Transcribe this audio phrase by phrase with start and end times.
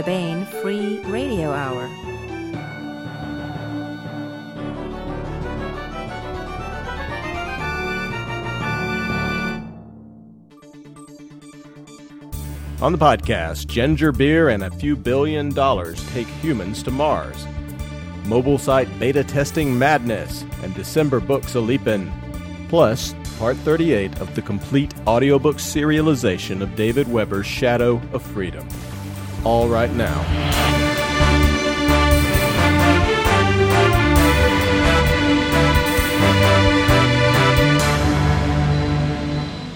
[0.00, 1.84] the Baen Free Radio Hour.
[12.80, 17.46] On the podcast, ginger beer and a few billion dollars take humans to Mars.
[18.24, 22.10] Mobile site beta testing madness and December books a leapin'.
[22.70, 28.66] Plus, part 38 of the complete audiobook serialization of David Weber's Shadow of Freedom.
[29.42, 30.20] All right now.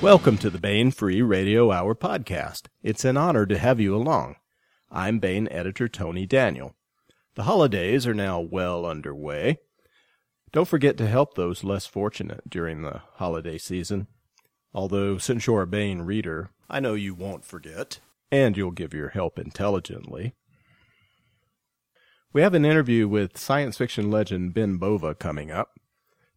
[0.03, 2.67] Welcome to the Baen Free Radio Hour podcast.
[2.83, 4.37] It's an honor to have you along.
[4.91, 6.75] I'm Baen editor Tony Daniel.
[7.35, 9.61] The holidays are now well underway.
[10.53, 14.09] Don't forget to help those less fortunate during the holiday season.
[14.75, 18.01] Although, since you're a Baen reader, I know you won't forget,
[18.35, 20.35] and you'll give your help intelligently.
[22.33, 25.71] We have an interview with science fiction legend Ben Bova coming up.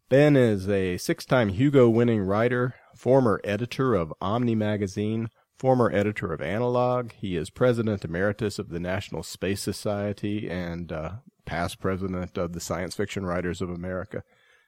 [0.08, 6.32] Ben is a six time Hugo winning writer, former editor of Omni Magazine, former editor
[6.32, 7.10] of Analog.
[7.14, 11.10] He is president emeritus of the National Space Society and uh,
[11.46, 14.22] past president of the Science Fiction Writers of America.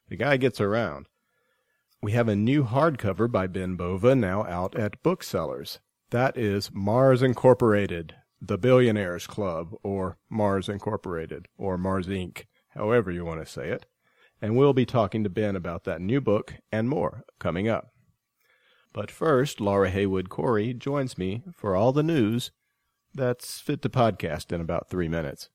[0.08, 1.06] The guy gets around.
[2.02, 5.78] We have a new hardcover by Ben Bova now out at booksellers.
[6.10, 13.24] That is Mars Incorporated, The Billionaires Club, or Mars Incorporated, or Mars Inc., however you
[13.24, 13.86] want to say it.
[14.42, 17.92] And we'll be talking to Ben about that new book and more coming up.
[18.92, 22.50] But first, Laura Haywood Cory joins me for all the news
[23.14, 25.48] that's fit to podcast in about three minutes.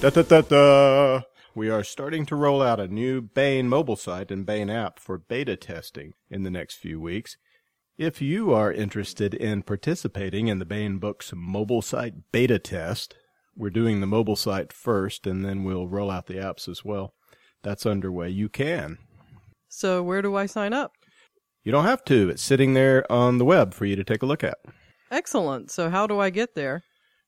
[0.00, 1.22] Da, da, da, da.
[1.56, 5.18] We are starting to roll out a new Baen mobile site and Baen app for
[5.18, 7.36] beta testing in the next few weeks.
[8.00, 13.14] If you are interested in participating in the Baen Books mobile site beta test,
[13.54, 17.12] we're doing the mobile site first and then we'll roll out the apps as well.
[17.62, 18.30] That's underway.
[18.30, 18.96] You can.
[19.68, 20.92] So, where do I sign up?
[21.62, 22.30] You don't have to.
[22.30, 24.56] It's sitting there on the web for you to take a look at.
[25.10, 25.70] Excellent.
[25.70, 26.84] So, how do I get there?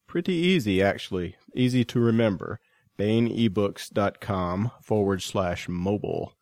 [0.08, 1.36] Pretty easy, actually.
[1.54, 2.60] Easy to remember.
[2.98, 6.32] BaenEbooks.com forward slash mobile.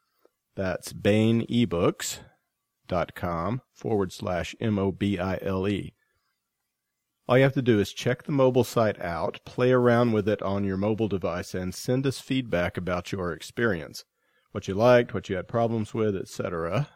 [0.54, 0.92] That's
[2.90, 5.94] BaenEbooks.com forward slash M O B I L E.
[7.28, 10.42] All you have to do is check the mobile site out, play around with it
[10.42, 14.04] on your mobile device, and send us feedback about your experience.
[14.50, 16.88] What you liked, what you had problems with, etc.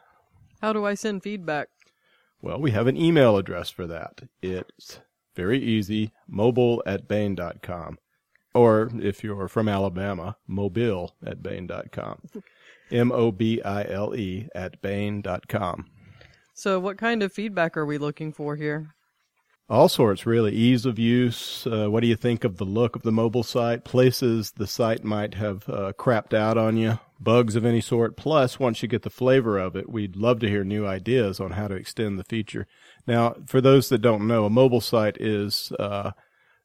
[0.60, 1.68] How do I send feedback?
[2.42, 4.22] Well, we have an email address for that.
[4.42, 5.00] It's
[5.36, 7.98] very easy, mobile at Baen.com.
[8.54, 12.22] Or if you're from Alabama, mobile at Baen.com.
[12.94, 15.86] M O B I L E at Baen.com.
[16.54, 18.94] So, what kind of feedback are we looking for here?
[19.68, 20.52] All sorts, really.
[20.52, 21.66] Ease of use.
[21.66, 23.82] Uh, what do you think of the look of the mobile site?
[23.82, 26.98] Places the site might have uh, crapped out on you.
[27.18, 28.16] Bugs of any sort.
[28.16, 31.52] Plus, once you get the flavor of it, we'd love to hear new ideas on
[31.52, 32.66] how to extend the feature.
[33.06, 36.10] Now, for those that don't know, a mobile site is uh,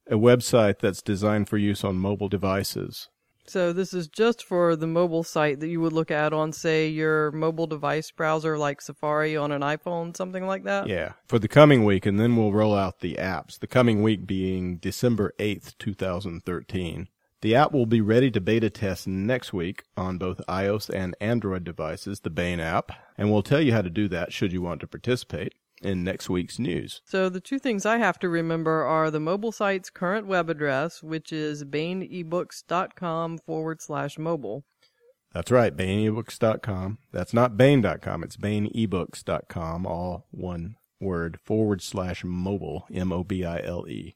[0.09, 3.07] a website that's designed for use on mobile devices.
[3.49, 6.87] So, this is just for the mobile site that you would look at on, say,
[6.87, 10.87] your mobile device browser like Safari on an iPhone, something like that?
[10.87, 13.57] Yeah, for the coming week, and then we'll roll out the apps.
[13.57, 17.07] The coming week being December 8th, 2013.
[17.41, 21.63] The app will be ready to beta test next week on both iOS and Android
[21.63, 24.81] devices, the Baen app, and we'll tell you how to do that should you want
[24.81, 27.01] to participate in next week's news.
[27.05, 31.01] So the two things I have to remember are the mobile site's current web address,
[31.03, 34.63] which is baenebooks.com forward slash mobile.
[35.33, 36.97] That's right, baenebooks.com.
[37.11, 43.61] That's not Baen.com, it's baenebooks.com, all one word, forward slash mobile, M O B I
[43.61, 44.15] L E.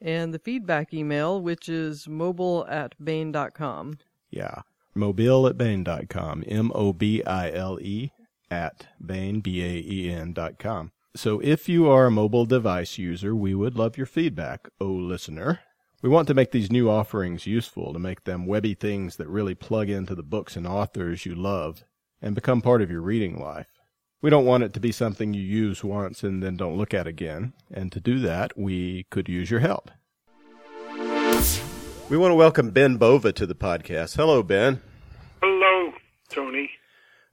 [0.00, 3.98] And the feedback email, which is mobile at baen.com.
[4.30, 4.62] Yeah,
[4.94, 8.12] mobile at baen.com, M O B I L E
[8.52, 10.92] at Baen, B-A-E-N dot com.
[11.16, 15.60] So if you are a mobile device user, we would love your feedback, oh listener.
[16.02, 19.54] We want to make these new offerings useful, to make them webby things that really
[19.54, 21.84] plug into the books and authors you love
[22.20, 23.68] and become part of your reading life.
[24.20, 27.06] We don't want it to be something you use once and then don't look at
[27.06, 29.90] again, and to do that, we could use your help.
[32.08, 34.16] We want to welcome Ben Bova to the podcast.
[34.16, 34.80] Hello, Ben.
[35.42, 35.92] Hello,
[36.28, 36.70] Tony.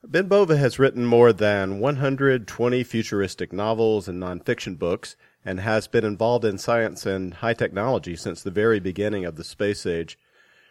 [0.04, 6.06] Ben Bova has written more than 120 futuristic novels and nonfiction books and has been
[6.06, 10.18] involved in science and high technology since the very beginning of the space age.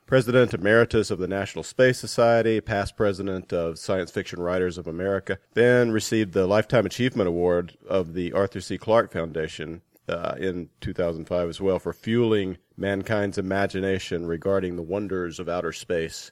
[0.06, 5.38] President Emeritus of the National Space Society, past president of Science Fiction Writers of America,
[5.52, 8.78] Ben received the Lifetime Achievement Award of the Arthur C.
[8.78, 15.50] Clarke Foundation uh, in 2005 as well for fueling mankind's imagination regarding the wonders of
[15.50, 16.30] outer space.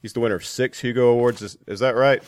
[0.00, 1.42] He's the winner of six Hugo Awards.
[1.42, 2.22] Is, is that right,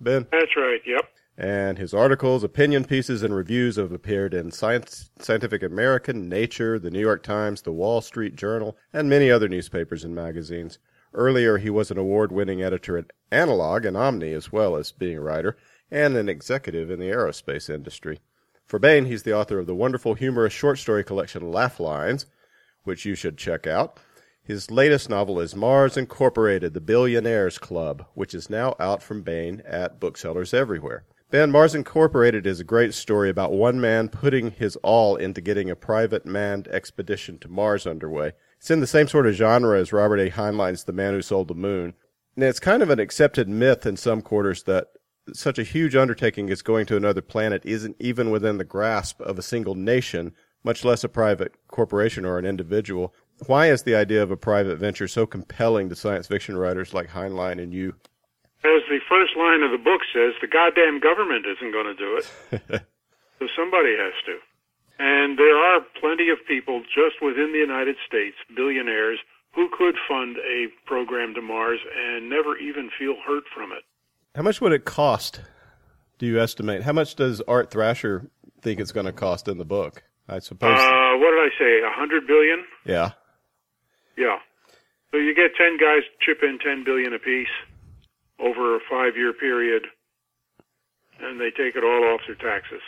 [0.00, 0.26] Ben?
[0.30, 0.80] That's right.
[0.86, 1.08] Yep.
[1.38, 6.90] And his articles, opinion pieces, and reviews have appeared in Science, Scientific American, Nature, the
[6.90, 10.78] New York Times, the Wall Street Journal, and many other newspapers and magazines.
[11.12, 15.18] Earlier, he was an award winning editor at Analog and Omni, as well as being
[15.18, 15.58] a writer
[15.90, 18.20] and an executive in the aerospace industry.
[18.66, 22.26] For Baen, he's the author of the wonderful humorous short story collection Laugh Lines,
[22.84, 23.98] which you should check out.
[24.46, 29.60] His latest novel is Mars Incorporated, The Billionaires Club, which is now out from Baen
[29.66, 31.02] at booksellers everywhere.
[31.32, 35.68] Ben, Mars Incorporated is a great story about one man putting his all into getting
[35.68, 38.34] a private manned expedition to Mars underway.
[38.58, 40.30] It's in the same sort of genre as Robert A.
[40.30, 41.94] Heinlein's The Man Who Sold the Moon.
[42.36, 44.90] And it's kind of an accepted myth in some quarters that
[45.32, 49.40] such a huge undertaking as going to another planet isn't even within the grasp of
[49.40, 50.32] a single nation,
[50.62, 53.12] much less a private corporation or an individual.
[53.46, 57.10] Why is the idea of a private venture so compelling to science fiction writers like
[57.10, 57.94] Heinlein and you?
[58.64, 62.16] As the first line of the book says, the goddamn government isn't going to do
[62.16, 62.24] it.
[63.38, 64.38] so somebody has to.
[64.98, 69.18] And there are plenty of people just within the United States, billionaires,
[69.54, 73.84] who could fund a program to Mars and never even feel hurt from it.
[74.34, 75.40] How much would it cost?
[76.18, 76.82] Do you estimate?
[76.82, 78.30] How much does Art Thrasher
[78.62, 80.02] think it's going to cost in the book?
[80.28, 80.78] I suppose.
[80.78, 81.80] Uh, what did I say?
[81.86, 82.64] A hundred billion?
[82.84, 83.12] Yeah.
[84.16, 84.38] Yeah.
[85.10, 87.48] So you get ten guys chip in ten billion apiece
[88.38, 89.86] over a five-year period,
[91.20, 92.80] and they take it all off their taxes.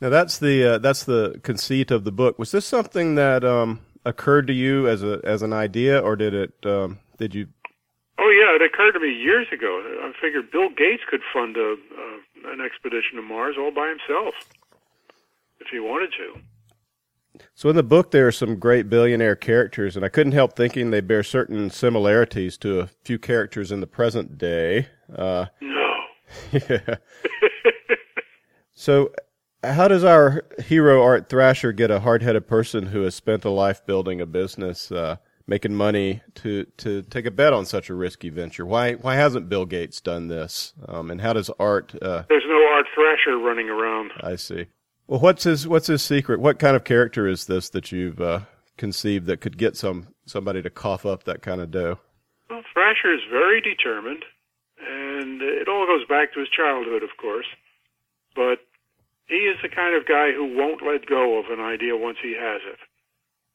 [0.00, 2.38] Now that's the uh, that's the conceit of the book.
[2.38, 6.34] Was this something that um, occurred to you as a as an idea, or did
[6.34, 7.48] it um, did you
[8.18, 9.80] Oh yeah, it occurred to me years ago.
[10.02, 14.34] I figured Bill Gates could fund a, uh, an expedition to Mars all by himself
[15.60, 16.40] if he wanted to.
[17.54, 20.90] So in the book, there are some great billionaire characters, and I couldn't help thinking
[20.90, 24.88] they bear certain similarities to a few characters in the present day.
[25.14, 25.96] Uh, no.
[26.52, 26.96] yeah.
[28.72, 29.12] so,
[29.62, 33.84] how does our hero Art Thrasher get a hard-headed person who has spent a life
[33.86, 34.92] building a business?
[34.92, 35.16] Uh,
[35.48, 38.64] making money to to take a bet on such a risky venture.
[38.64, 40.74] Why why hasn't Bill Gates done this?
[40.86, 41.94] Um, and how does Art?
[42.00, 44.12] Uh, There's no Art Thrasher running around.
[44.20, 44.66] I see.
[45.08, 46.38] Well, what's his what's his secret?
[46.38, 48.40] What kind of character is this that you've uh,
[48.76, 51.98] conceived that could get some somebody to cough up that kind of dough?
[52.48, 54.24] Well, Thrasher is very determined,
[54.78, 57.46] and it all goes back to his childhood, of course.
[58.36, 58.60] But
[59.26, 62.36] he is the kind of guy who won't let go of an idea once he
[62.38, 62.78] has it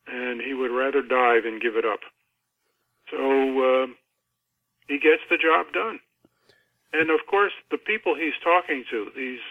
[0.07, 1.99] and he would rather die than give it up.
[3.11, 3.88] So uh,
[4.88, 5.99] he gets the job done.
[6.91, 9.41] And of course, the people he's talking to, these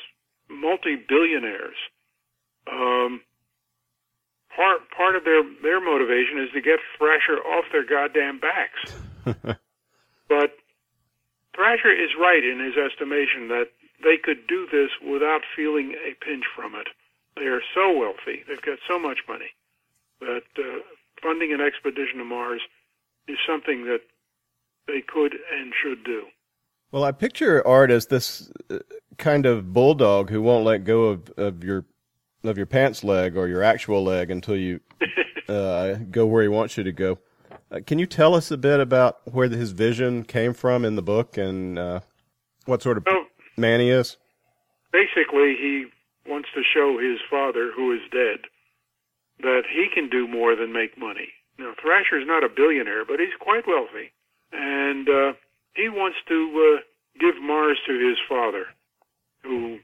[0.52, 1.76] multi-billionaires,
[2.70, 3.20] um,
[4.54, 8.80] part part of their their motivation is to get Thrasher off their goddamn backs.
[10.28, 10.56] but
[11.54, 13.68] Thrasher is right in his estimation that
[14.02, 16.88] they could do this without feeling a pinch from it.
[17.36, 19.50] They are so wealthy; they've got so much money
[20.20, 20.80] that uh,
[21.22, 22.62] funding an expedition to Mars
[23.28, 24.02] is something that
[24.86, 26.26] they could and should do.
[26.92, 28.80] Well, I picture Art as this uh,
[29.16, 31.86] kind of bulldog who won't let go of, of your
[32.44, 34.80] of your pants leg or your actual leg until you
[35.48, 37.18] uh, go where he wants you to go.
[37.70, 41.02] Uh, can you tell us a bit about where his vision came from in the
[41.02, 42.00] book and uh,
[42.66, 43.24] what sort of well,
[43.56, 44.18] man he is?
[44.92, 45.86] Basically, he
[46.28, 48.40] wants to show his father, who is dead,
[49.40, 51.28] that he can do more than make money.
[51.58, 54.12] Now, Thrasher is not a billionaire, but he's quite wealthy,
[54.52, 55.32] and uh,
[55.74, 56.36] he wants to
[56.76, 56.80] uh,
[57.20, 58.66] give Mars to his father,
[59.42, 59.78] who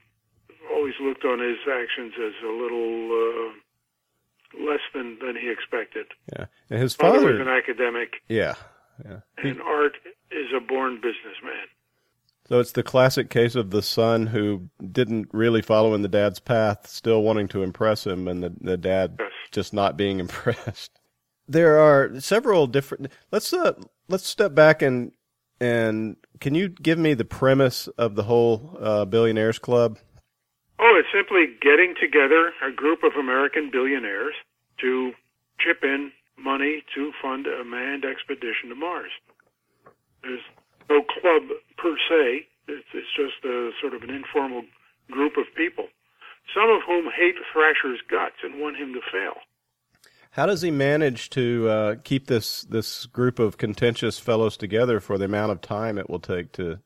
[0.73, 6.07] always looked on his actions as a little uh, less than than he expected.
[6.37, 8.21] Yeah, and his father, father was an academic.
[8.27, 8.55] Yeah,
[9.03, 9.19] yeah.
[9.37, 9.97] And Art
[10.31, 11.67] is a born businessman.
[12.47, 16.39] So it's the classic case of the son who didn't really follow in the dad's
[16.39, 19.29] path, still wanting to impress him, and the, the dad yes.
[19.51, 20.91] just not being impressed.
[21.47, 23.11] There are several different.
[23.31, 23.73] Let's uh,
[24.07, 25.11] let's step back and
[25.59, 29.99] and can you give me the premise of the whole uh, billionaires club?
[30.79, 34.35] Oh, it's simply getting together a group of American billionaires
[34.79, 35.11] to
[35.59, 39.11] chip in money to fund a manned expedition to Mars.
[40.23, 40.43] There's
[40.89, 42.47] no club per se.
[42.67, 44.63] It's, it's just a sort of an informal
[45.11, 45.87] group of people,
[46.55, 49.35] some of whom hate Thrasher's guts and want him to fail.
[50.39, 55.17] How does he manage to uh, keep this this group of contentious fellows together for
[55.17, 56.79] the amount of time it will take to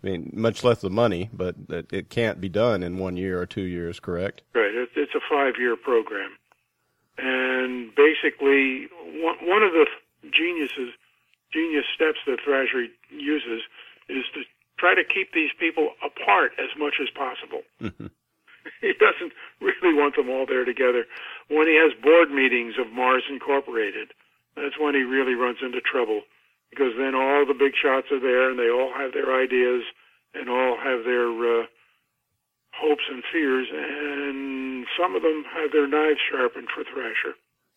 [0.00, 3.40] I mean, much less the money, but it, it can't be done in one year
[3.40, 4.42] or two years, correct?
[4.54, 4.72] Right.
[4.72, 6.30] It, it's a five-year program,
[7.18, 8.86] and basically,
[9.20, 9.86] one, one of the
[10.30, 10.94] geniuses,
[11.52, 13.62] genius steps that Thrasher uses
[14.08, 14.42] is to
[14.78, 17.62] try to keep these people apart as much as possible.
[17.82, 18.06] Mm-hmm.
[18.80, 21.04] he doesn't really want them all there together.
[21.48, 24.12] When he has board meetings of Mars Incorporated,
[24.56, 26.22] that's when he really runs into trouble
[26.70, 29.84] because then all the big shots are there and they all have their ideas
[30.34, 31.66] and all have their uh,
[32.74, 37.36] hopes and fears, and some of them have their knives sharpened for Thrasher.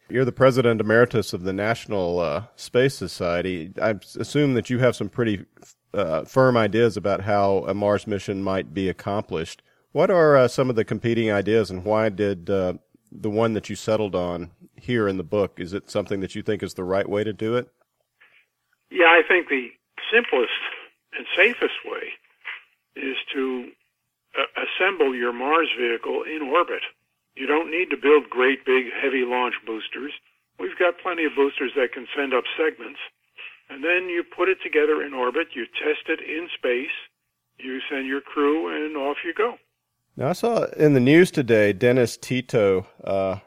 [0.10, 3.74] You're the president emeritus of the National uh, Space Society.
[3.82, 5.46] I assume that you have some pretty
[5.94, 9.62] uh, firm ideas about how a Mars mission might be accomplished.
[9.96, 12.74] What are uh, some of the competing ideas, and why did uh,
[13.14, 15.58] the one that you settled on here in the book?
[15.58, 17.70] Is it something that you think is the right way to do it?
[18.92, 19.72] Yeah, I think the
[20.12, 20.52] simplest
[21.18, 22.12] and safest way
[22.98, 23.70] is to
[24.38, 26.84] uh, assemble your Mars vehicle in orbit.
[27.38, 30.12] You don't need to build great big heavy launch boosters.
[30.60, 33.00] We've got plenty of boosters that can send up segments.
[33.70, 36.92] And then you put it together in orbit, you test it in space,
[37.60, 39.56] you send your crew, and off you go.
[40.18, 43.40] Now, I saw in the news today Dennis Tito, uh,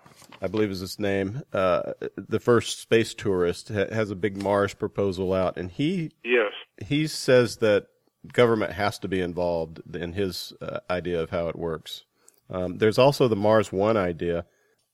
[0.42, 4.74] I believe is his name, uh, the first space tourist, ha- has a big Mars
[4.74, 6.52] proposal out, and he yes
[6.84, 7.86] he says that
[8.32, 12.04] government has to be involved in his uh, idea of how it works.
[12.50, 14.46] Um, there's also the Mars One idea,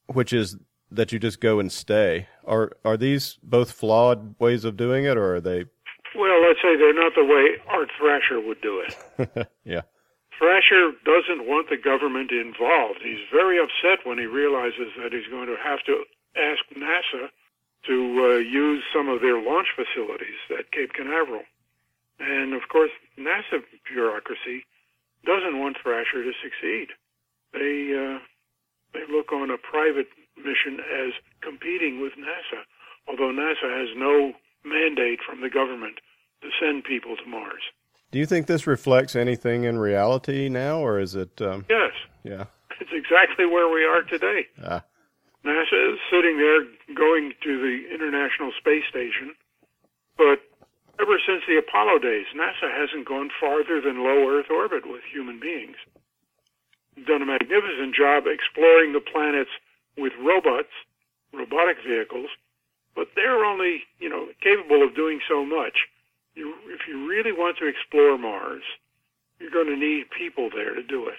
[0.07, 0.57] which is
[0.91, 2.29] that you just go and stay.
[2.45, 5.65] Are are these both flawed ways of doing it, or are they?
[6.17, 9.49] Well, let's say they're not the way Art Thrasher would do it.
[9.65, 9.83] yeah.
[10.39, 13.01] Thrasher doesn't want the government involved.
[13.03, 16.05] He's very upset when he realizes that he's going to have to
[16.37, 17.31] ask NASA
[17.87, 21.43] to uh, use some of their launch facilities at Cape Canaveral.
[22.19, 24.65] And of course, NASA bureaucracy
[25.25, 26.89] doesn't want Thrasher to succeed.
[27.53, 28.19] They uh,
[28.93, 31.13] they look on a private mission as
[31.43, 32.63] competing with NASA,
[33.09, 34.33] although NASA has no
[34.65, 35.99] mandate from the government
[36.43, 37.63] to send people to Mars.
[38.15, 41.43] Do you think this reflects anything in reality now, or is it?
[41.43, 41.91] Um, yes.
[42.23, 42.45] Yeah.
[42.79, 44.47] It's exactly where we are today.
[44.63, 44.85] Ah.
[45.45, 46.63] NASA is sitting there
[46.95, 49.35] going to the International Space Station,
[50.17, 50.39] but
[51.03, 55.41] ever since the Apollo days, NASA hasn't gone farther than low Earth orbit with human
[55.41, 55.75] beings.
[57.09, 59.51] Done a magnificent job exploring the planets
[59.99, 60.71] with robots,
[61.33, 62.31] robotic vehicles,
[62.95, 65.91] but they're only, you know, capable of doing so much.
[66.35, 68.63] You, if you really want to explore Mars,
[69.39, 71.19] you're going to need people there to do it.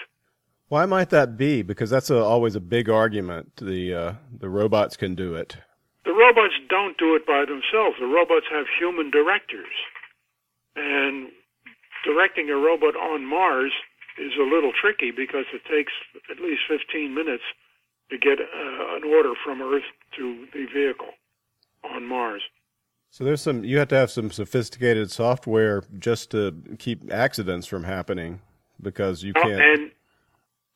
[0.68, 1.62] Why might that be?
[1.62, 3.58] Because that's a, always a big argument.
[3.58, 5.58] The uh, the robots can do it.
[6.06, 7.98] The robots don't do it by themselves.
[8.00, 9.74] The robots have human directors,
[10.76, 11.30] and
[12.04, 13.72] directing a robot on Mars
[14.18, 15.92] is a little tricky because it takes
[16.32, 17.44] at least 15 minutes
[18.10, 19.86] to get uh, an order from Earth
[20.18, 21.14] to the vehicle
[21.84, 22.42] on Mars.
[23.16, 27.86] So there's some you have to have some sophisticated software just to keep accidents from
[27.86, 28.42] happening
[28.82, 29.62] because you can't.
[29.62, 29.92] And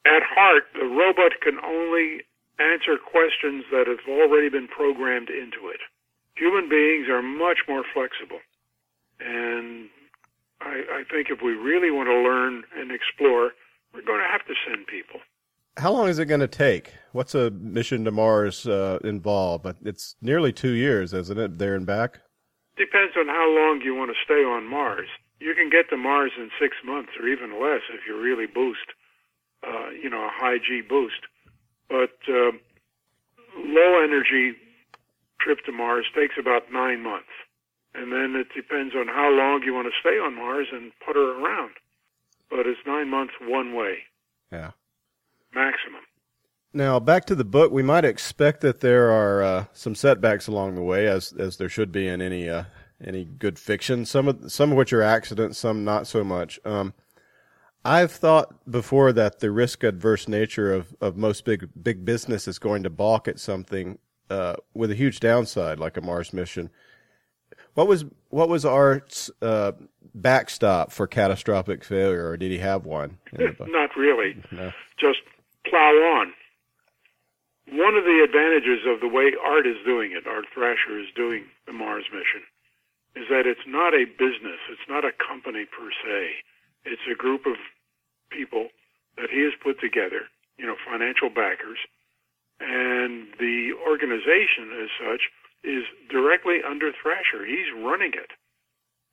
[0.05, 2.21] at heart, the robot can only
[2.57, 5.81] answer questions that have already been programmed into it.
[6.37, 8.39] Human beings are much more flexible,
[9.19, 9.89] and
[10.61, 13.51] I, I think if we really want to learn and explore,
[13.93, 15.19] we're going to have to send people.
[15.75, 16.93] How long is it going to take?
[17.11, 19.65] What's a mission to Mars uh, involve?
[19.83, 21.57] It's nearly two years, isn't it?
[21.57, 22.21] There and back.
[22.79, 25.09] Depends on how long you want to stay on Mars.
[25.39, 28.95] You can get to Mars in six months or even less if you really boost,
[29.67, 31.27] uh, you know, a high G boost.
[31.89, 32.55] But uh,
[33.59, 34.55] low energy
[35.41, 37.35] trip to Mars takes about nine months.
[37.93, 41.35] And then it depends on how long you want to stay on Mars and putter
[41.35, 41.71] around.
[42.49, 44.07] But it's nine months one way.
[44.51, 44.71] Yeah.
[45.53, 46.01] Maximum.
[46.73, 50.75] Now, back to the book, we might expect that there are uh, some setbacks along
[50.75, 52.65] the way, as as there should be in any uh,
[53.03, 54.05] any good fiction.
[54.05, 56.59] Some of some of which are accidents, some not so much.
[56.65, 56.93] Um,
[57.83, 62.59] I've thought before that the risk adverse nature of, of most big big business is
[62.59, 63.97] going to balk at something
[64.29, 66.69] uh, with a huge downside, like a Mars mission.
[67.73, 69.71] What was what was Art's uh,
[70.13, 73.17] backstop for catastrophic failure, or did he have one?
[73.39, 74.43] Not really.
[74.51, 74.71] No.
[74.99, 75.19] Just
[75.65, 76.33] plow on.
[77.71, 81.45] One of the advantages of the way Art is doing it, Art Thrasher is doing
[81.67, 82.41] the Mars mission,
[83.15, 84.57] is that it's not a business.
[84.73, 86.41] It's not a company per se.
[86.85, 87.57] It's a group of
[88.31, 88.69] people
[89.17, 90.25] that he has put together,
[90.57, 91.77] you know, financial backers,
[92.59, 95.29] and the organization as such
[95.63, 97.45] is directly under Thrasher.
[97.45, 98.31] He's running it.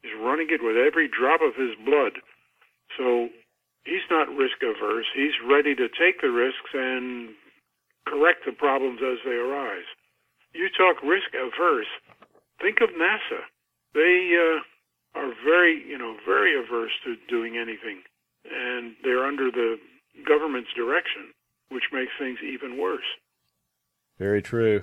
[0.02, 2.22] He's running it with every drop of his blood.
[2.96, 3.28] So
[3.84, 5.06] he's not risk averse.
[5.14, 7.34] He's ready to take the risks and
[8.06, 9.86] correct the problems as they arise.
[10.54, 11.90] You talk risk averse.
[12.60, 13.44] Think of NASA.
[13.94, 18.02] They uh, are very, you know, very averse to doing anything,
[18.50, 19.76] and they're under the
[20.26, 21.32] government's direction,
[21.70, 23.04] which makes things even worse.
[24.18, 24.82] Very true.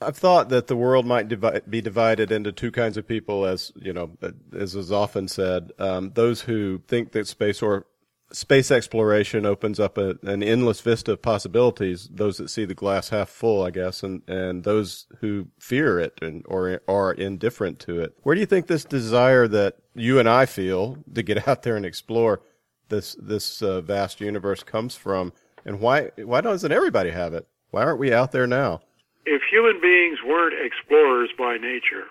[0.00, 3.72] I've thought that the world might divi- be divided into two kinds of people, as
[3.76, 4.16] you know,
[4.56, 5.70] as is often said.
[5.78, 7.86] Um, those who think that space or
[8.34, 12.08] space exploration opens up a, an endless vista of possibilities.
[12.12, 16.18] Those that see the glass half full, I guess, and, and those who fear it
[16.20, 18.16] and or are indifferent to it.
[18.22, 21.76] Where do you think this desire that you and I feel to get out there
[21.76, 22.42] and explore
[22.88, 25.32] this this uh, vast universe comes from,
[25.64, 27.46] and why why doesn't everybody have it?
[27.70, 28.80] Why aren't we out there now?
[29.24, 32.04] If human beings weren't explorers by nature,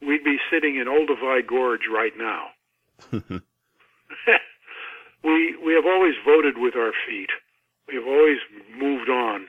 [0.00, 3.40] we'd be sitting in Olduvai Gorge right now.
[5.24, 7.30] we we have always voted with our feet.
[7.88, 8.38] We have always
[8.76, 9.46] moved on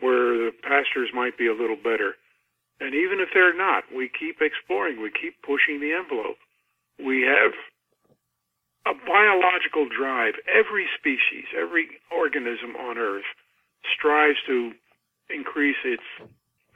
[0.00, 2.16] where the pastures might be a little better.
[2.80, 6.40] And even if they're not, we keep exploring, we keep pushing the envelope.
[6.98, 7.52] We have
[8.86, 10.34] a biological drive.
[10.48, 13.28] Every species, every organism on Earth
[13.96, 14.72] strives to
[15.28, 16.08] increase its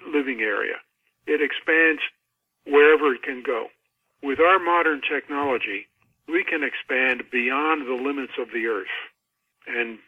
[0.06, 0.76] living area.
[1.26, 2.02] It expands
[2.66, 3.68] wherever it can go.
[4.22, 5.88] With our modern technology,
[6.28, 8.95] we can expand beyond the limits of the earth.
[9.66, 9.99] And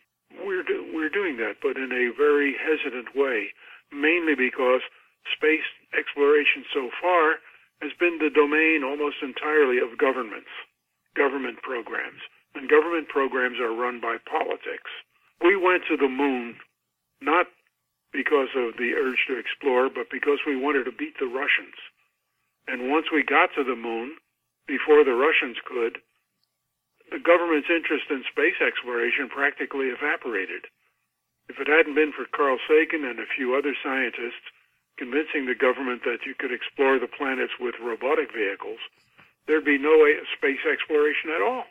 [0.45, 3.53] we're, do, we're doing that, but in a very hesitant way,
[3.93, 4.81] mainly because
[5.33, 7.41] space exploration so far
[7.83, 10.51] has been the domain almost entirely of governments,
[11.17, 12.25] government programs.
[12.55, 14.89] And government programs are run by politics.
[15.45, 16.57] We went to the moon
[17.21, 17.47] not
[18.13, 21.77] because of the urge to explore, but because we wanted to beat the Russians.
[22.67, 24.17] And once we got to the moon,
[24.67, 25.99] before the Russians could,
[27.11, 30.67] the government's interest in space exploration practically evaporated.
[31.49, 34.51] If it hadn't been for Carl Sagan and a few other scientists
[34.99, 38.83] convincing the government that you could explore the planets with robotic vehicles,
[39.47, 39.95] there'd be no
[40.37, 41.65] space exploration at all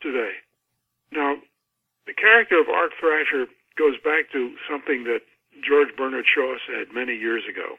[0.00, 0.36] today.
[1.10, 1.36] Now,
[2.06, 3.46] the character of Art Thrasher
[3.78, 5.22] goes back to something that
[5.64, 7.76] George Bernard Shaw said many years ago.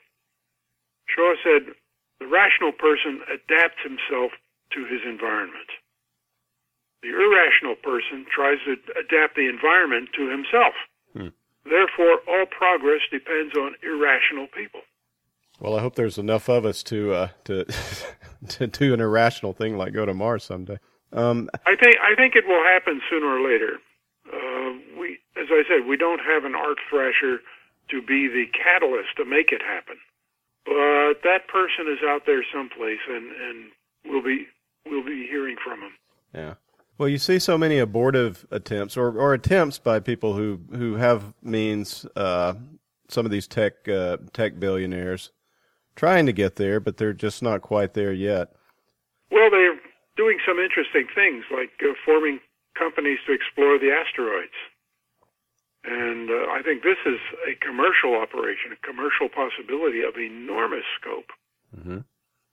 [1.06, 1.76] Shaw said,
[2.24, 4.32] the rational person adapts himself
[4.72, 5.68] to his environment.
[7.02, 10.74] The irrational person tries to adapt the environment to himself.
[11.12, 11.36] Hmm.
[11.66, 14.82] Therefore, all progress depends on irrational people.
[15.60, 17.66] Well, I hope there's enough of us to uh, to
[18.48, 20.80] to do an irrational thing like go to Mars someday.
[21.12, 23.80] Um, I think I think it will happen sooner or later.
[24.32, 27.40] Uh, we, as I said, we don't have an art thrasher
[27.90, 29.98] to be the catalyst to make it happen,
[30.66, 33.72] but that person is out there someplace, and and
[34.06, 34.48] we'll be
[34.86, 35.92] we'll be hearing from him.
[36.34, 36.54] Yeah.
[36.98, 41.34] Well, you see so many abortive attempts or, or attempts by people who, who have
[41.42, 42.54] means, uh,
[43.10, 45.32] some of these tech, uh, tech billionaires
[45.96, 48.54] trying to get there, but they're just not quite there yet.
[49.32, 49.80] Well, they're
[50.16, 52.40] doing some interesting things like uh, forming
[52.78, 54.54] companies to explore the asteroids.
[55.86, 61.30] And uh, I think this is a commercial operation, a commercial possibility of enormous scope.
[61.78, 62.00] Mm-hmm.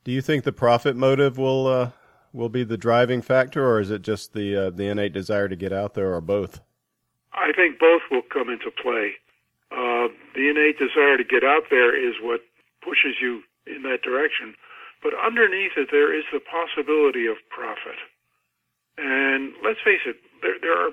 [0.02, 1.90] Do you think the profit motive will uh,
[2.32, 5.56] will be the driving factor, or is it just the uh, the innate desire to
[5.56, 6.60] get out there, or both?
[7.32, 9.14] I think both will come into play.
[9.70, 12.40] Uh, the innate desire to get out there is what
[12.82, 14.54] pushes you in that direction,
[15.02, 17.98] but underneath it, there is the possibility of profit.
[18.98, 20.90] And let's face it, there, there are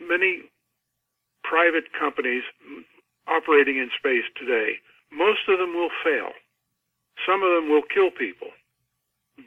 [0.00, 0.42] many
[1.42, 2.42] private companies
[3.26, 4.78] operating in space today.
[5.12, 6.32] Most of them will fail.
[7.26, 8.48] Some of them will kill people.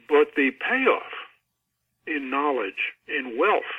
[0.08, 1.12] But the payoff
[2.06, 3.72] in knowledge, in wealth,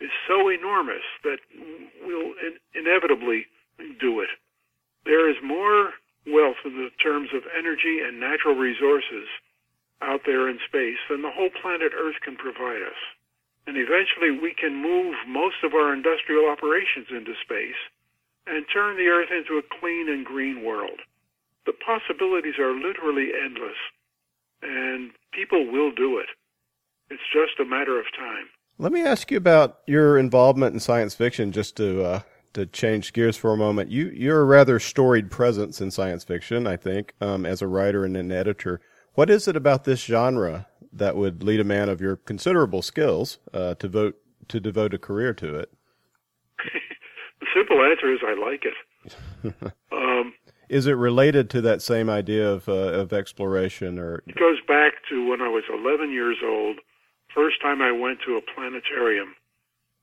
[0.00, 1.38] is so enormous that
[2.02, 3.46] we'll in- inevitably
[4.00, 4.30] do it.
[5.04, 5.94] There is more
[6.26, 9.26] wealth in the terms of energy and natural resources
[10.00, 12.98] out there in space than the whole planet Earth can provide us.
[13.66, 17.78] And eventually we can move most of our industrial operations into space
[18.46, 20.98] and turn the Earth into a clean and green world.
[21.64, 23.78] The possibilities are literally endless,
[24.62, 26.26] and people will do it.
[27.08, 28.46] It's just a matter of time.
[28.78, 32.20] Let me ask you about your involvement in science fiction, just to uh,
[32.54, 33.90] to change gears for a moment.
[33.90, 38.04] You you're a rather storied presence in science fiction, I think, um, as a writer
[38.04, 38.80] and an editor.
[39.14, 43.38] What is it about this genre that would lead a man of your considerable skills
[43.52, 44.16] uh, to vote
[44.48, 45.72] to devote a career to it?
[47.40, 49.74] the simple answer is I like it.
[49.92, 50.34] um,
[50.68, 54.94] is it related to that same idea of uh, of exploration, or it goes back
[55.10, 56.78] to when I was 11 years old
[57.34, 59.34] First time I went to a planetarium,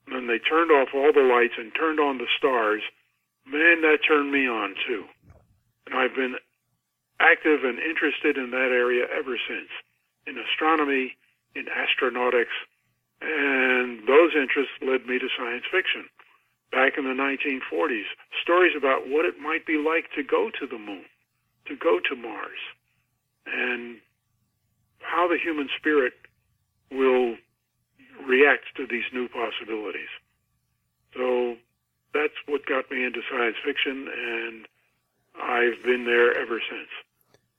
[0.08, 2.82] and they turned off all the lights and turned on the stars,
[3.46, 5.06] man, that turned me on too.
[5.86, 6.36] And I've been
[7.20, 9.70] active and interested in that area ever since,
[10.28, 11.16] in astronomy,
[11.56, 12.56] in astronautics,
[13.22, 16.06] and those interests led me to science fiction.
[16.72, 18.06] Back in the 1940s,
[18.42, 21.06] stories about what it might be like to go to the moon,
[21.66, 22.60] to go to Mars,
[23.48, 23.98] and
[25.00, 26.14] how the human spirit
[26.92, 27.36] will
[28.28, 30.10] react to these new possibilities.
[31.16, 31.56] So
[32.14, 34.68] that's what got me into science fiction, and
[35.42, 36.90] I've been there ever since.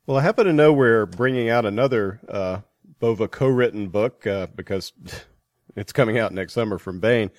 [0.07, 2.61] Well, I happen to know we're bringing out another uh,
[2.99, 4.93] Bova co-written book uh, because
[5.77, 7.31] it's coming out next summer from Baen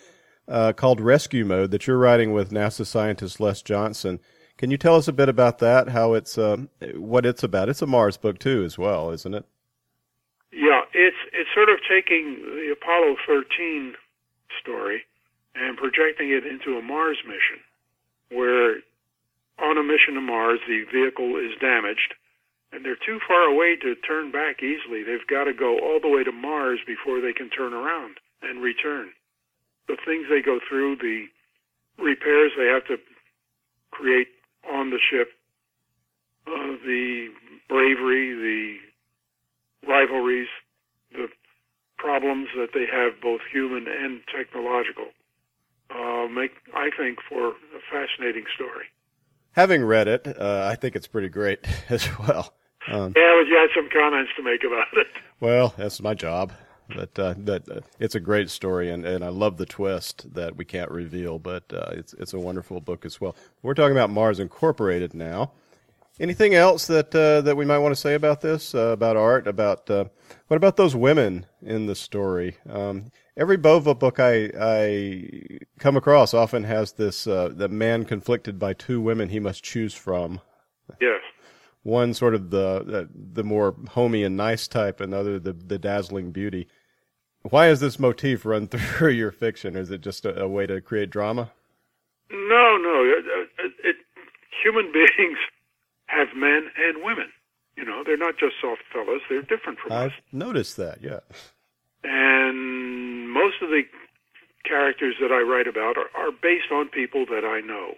[0.47, 4.19] uh, called Rescue Mode that you're writing with NASA scientist Les Johnson.
[4.57, 5.89] Can you tell us a bit about that?
[5.89, 6.57] How it's uh,
[6.93, 7.67] what it's about?
[7.67, 9.45] It's a Mars book too, as well, isn't it?
[10.53, 13.95] Yeah, it's it's sort of taking the Apollo 13
[14.61, 15.03] story
[15.55, 17.63] and projecting it into a Mars mission,
[18.29, 18.75] where
[19.57, 22.13] on a mission to Mars the vehicle is damaged
[22.71, 25.03] and they're too far away to turn back easily.
[25.03, 28.61] They've got to go all the way to Mars before they can turn around and
[28.61, 29.09] return.
[29.87, 31.25] The things they go through, the
[31.97, 32.97] repairs they have to
[33.91, 34.29] create
[34.71, 35.29] on the ship,
[36.47, 37.29] uh, the
[37.67, 40.47] bravery, the rivalries,
[41.11, 41.27] the
[41.97, 45.07] problems that they have, both human and technological,
[45.89, 48.85] uh, make, I think, for a fascinating story.
[49.53, 52.53] Having read it, uh, I think it's pretty great as well.
[52.87, 55.07] Um, yeah, but you had some comments to make about it.
[55.39, 56.51] Well, that's my job.
[56.95, 60.57] But uh, that uh, it's a great story, and, and I love the twist that
[60.57, 61.39] we can't reveal.
[61.39, 63.35] But uh, it's it's a wonderful book as well.
[63.61, 65.51] We're talking about Mars Incorporated now.
[66.19, 68.75] Anything else that uh, that we might want to say about this?
[68.75, 69.47] Uh, about art?
[69.47, 70.05] About uh,
[70.47, 72.57] what about those women in the story?
[72.69, 78.73] Um, every Bova book I I come across often has this the man conflicted by
[78.73, 80.41] two women he must choose from.
[80.99, 81.21] Yes
[81.83, 85.53] one sort of the, the the, more homey and nice type, and the other the
[85.53, 86.67] the dazzling beauty.
[87.43, 89.75] Why has this motif run through your fiction?
[89.75, 91.51] Is it just a, a way to create drama?
[92.29, 93.03] No, no.
[93.03, 93.95] It, uh, it, it,
[94.63, 95.37] human beings
[96.05, 97.31] have men and women.
[97.75, 99.21] You know, they're not just soft fellows.
[99.29, 100.13] They're different from I've us.
[100.17, 101.21] I've noticed that, yeah.
[102.03, 103.83] And most of the
[104.63, 107.95] characters that I write about are, are based on people that I know.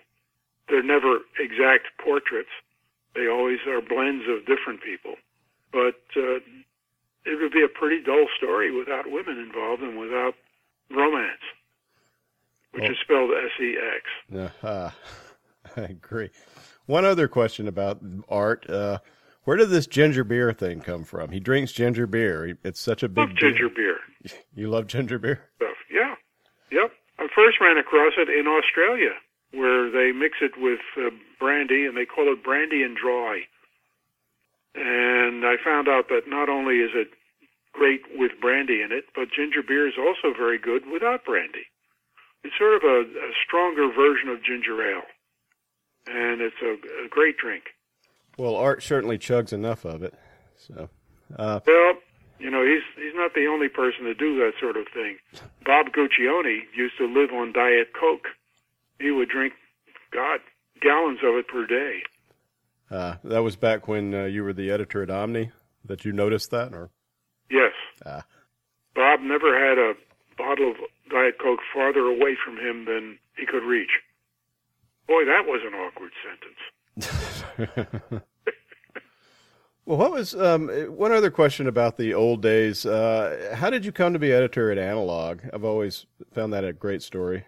[0.69, 2.49] They're never exact portraits
[3.15, 5.15] they always are blends of different people.
[5.71, 6.39] But uh,
[7.26, 10.34] it would be a pretty dull story without women involved and without
[10.91, 11.41] romance,
[12.71, 14.54] which is spelled S-E-X.
[14.63, 14.89] Uh,
[15.78, 16.30] I agree.
[16.86, 17.99] One other question about
[18.30, 18.69] art.
[18.69, 18.99] Uh,
[19.45, 21.32] where did this ginger beer thing come from?
[21.32, 22.58] He drinks ginger beer.
[22.63, 23.97] It's such a big love ginger beer.
[24.56, 25.49] You love ginger beer?
[25.91, 26.15] Yeah.
[26.71, 26.91] Yep.
[27.19, 29.10] I first ran across it in Australia
[29.53, 33.41] where they mix it with uh, brandy and they call it brandy and dry.
[34.75, 37.09] And I found out that not only is it
[37.71, 41.65] great with brandy in it, but ginger beer is also very good without brandy.
[42.43, 45.03] It's sort of a, a stronger version of ginger ale,
[46.07, 46.73] and it's a,
[47.05, 47.65] a great drink.
[48.37, 50.13] Well, Art certainly chugs enough of it.
[50.57, 50.89] So,
[51.37, 51.93] uh, well,
[52.39, 55.17] you know, he's he's not the only person to do that sort of thing.
[55.65, 58.27] Bob Guccione used to live on Diet Coke
[58.99, 59.53] he would drink,
[60.12, 60.39] God,
[60.82, 62.03] gallons of it per day.
[62.89, 65.51] Uh, that was back when uh, you were the editor at Omni
[65.86, 66.91] that you noticed that, or?
[67.49, 67.73] Yes.
[68.06, 68.23] Ah.
[68.95, 69.93] Bob never had a
[70.38, 70.77] bottle of
[71.10, 73.89] Diet Coke farther away from him than he could reach.
[75.08, 76.58] Boy, that was an awkward sentence.
[79.86, 82.86] well, what was um, one other question about the old days?
[82.86, 85.41] Uh, how did you come to be editor at Analog?
[85.51, 87.45] I've always found that a great story.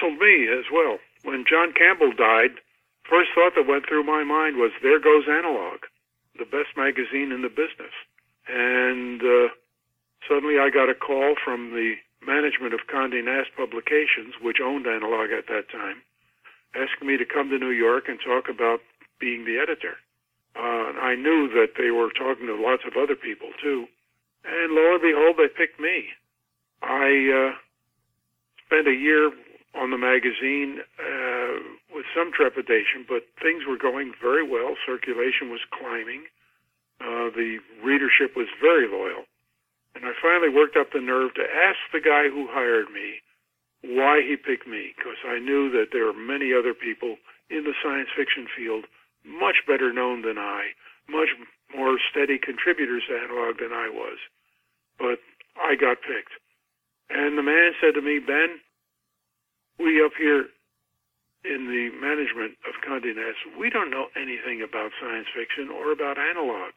[0.00, 0.98] Puzzled me as well.
[1.22, 2.56] When John Campbell died,
[3.08, 5.80] first thought that went through my mind was, there goes Analog,
[6.38, 7.92] the best magazine in the business.
[8.48, 9.48] And uh,
[10.28, 15.30] suddenly I got a call from the management of Condé Nast Publications, which owned Analog
[15.30, 16.02] at that time,
[16.74, 18.80] asking me to come to New York and talk about
[19.18, 19.96] being the editor.
[20.56, 23.86] Uh, I knew that they were talking to lots of other people too.
[24.44, 26.08] And lo and behold, they picked me.
[26.82, 27.58] I uh,
[28.64, 29.30] spent a year
[29.74, 31.54] on the magazine uh,
[31.94, 34.74] with some trepidation, but things were going very well.
[34.84, 36.26] Circulation was climbing.
[37.00, 39.24] Uh, the readership was very loyal.
[39.94, 43.22] And I finally worked up the nerve to ask the guy who hired me
[43.82, 47.16] why he picked me, because I knew that there are many other people
[47.48, 48.84] in the science fiction field
[49.24, 50.76] much better known than I,
[51.08, 51.28] much
[51.74, 54.18] more steady contributors to Analog than I was.
[54.98, 55.18] But
[55.56, 56.36] I got picked.
[57.08, 58.60] And the man said to me, Ben,
[59.80, 60.52] we up here
[61.44, 66.20] in the management of Condé Nast, we don't know anything about science fiction or about
[66.20, 66.76] analog.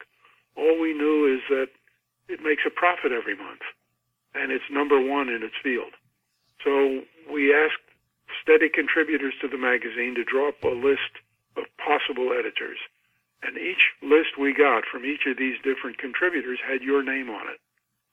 [0.56, 1.68] All we knew is that
[2.32, 3.62] it makes a profit every month,
[4.34, 5.92] and it's number one in its field.
[6.64, 7.84] So we asked
[8.42, 11.20] steady contributors to the magazine to draw up a list
[11.60, 12.80] of possible editors.
[13.44, 17.52] And each list we got from each of these different contributors had your name on
[17.52, 17.60] it.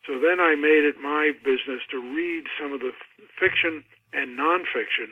[0.03, 2.91] So then I made it my business to read some of the
[3.39, 5.11] fiction and nonfiction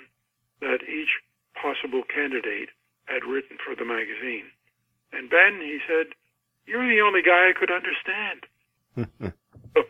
[0.60, 1.20] that each
[1.54, 2.70] possible candidate
[3.06, 4.44] had written for the magazine.
[5.12, 6.12] And Ben, he said,
[6.66, 8.46] you're the only guy I could understand.
[9.74, 9.82] so,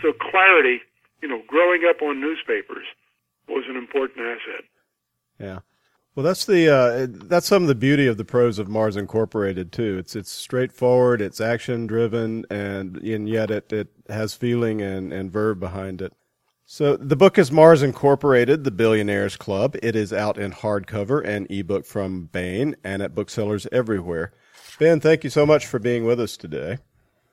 [0.00, 0.80] so clarity,
[1.20, 2.86] you know, growing up on newspapers
[3.48, 4.64] was an important asset.
[5.40, 5.58] Yeah.
[6.14, 9.70] Well, that's the uh, that's some of the beauty of the prose of Mars Incorporated
[9.70, 9.98] too.
[9.98, 15.30] It's it's straightforward, it's action driven, and and yet it, it has feeling and, and
[15.30, 16.14] verb behind it.
[16.68, 19.76] So the book is Mars Incorporated, The Billionaires Club.
[19.84, 24.32] It is out in hardcover and ebook from Baen and at booksellers everywhere.
[24.80, 26.78] Ben, thank you so much for being with us today.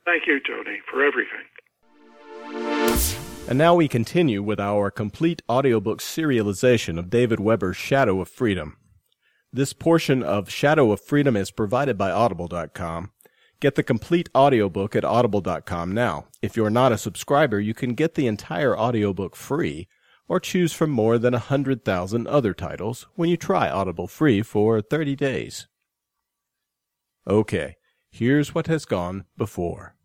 [0.05, 1.41] Thank you, Tony, for everything.
[3.49, 8.77] And now we continue with our complete audiobook serialization of David Weber's Shadow of Freedom.
[9.51, 13.09] This portion of Shadow of Freedom is provided by Audible.com.
[13.63, 16.25] Get the complete audiobook at audible.com now.
[16.41, 19.87] If you're not a subscriber, you can get the entire audiobook free
[20.27, 25.15] or choose from more than 100,000 other titles when you try Audible free for 30
[25.15, 25.67] days.
[27.25, 27.77] Okay,
[28.11, 29.95] here's what has gone before.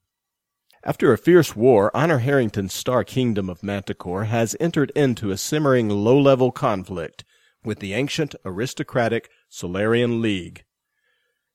[0.85, 5.89] After a fierce war, Honor Harrington's star kingdom of Manticore has entered into a simmering
[5.89, 7.25] low-level conflict
[7.65, 10.63] with the ancient aristocratic Solarian League.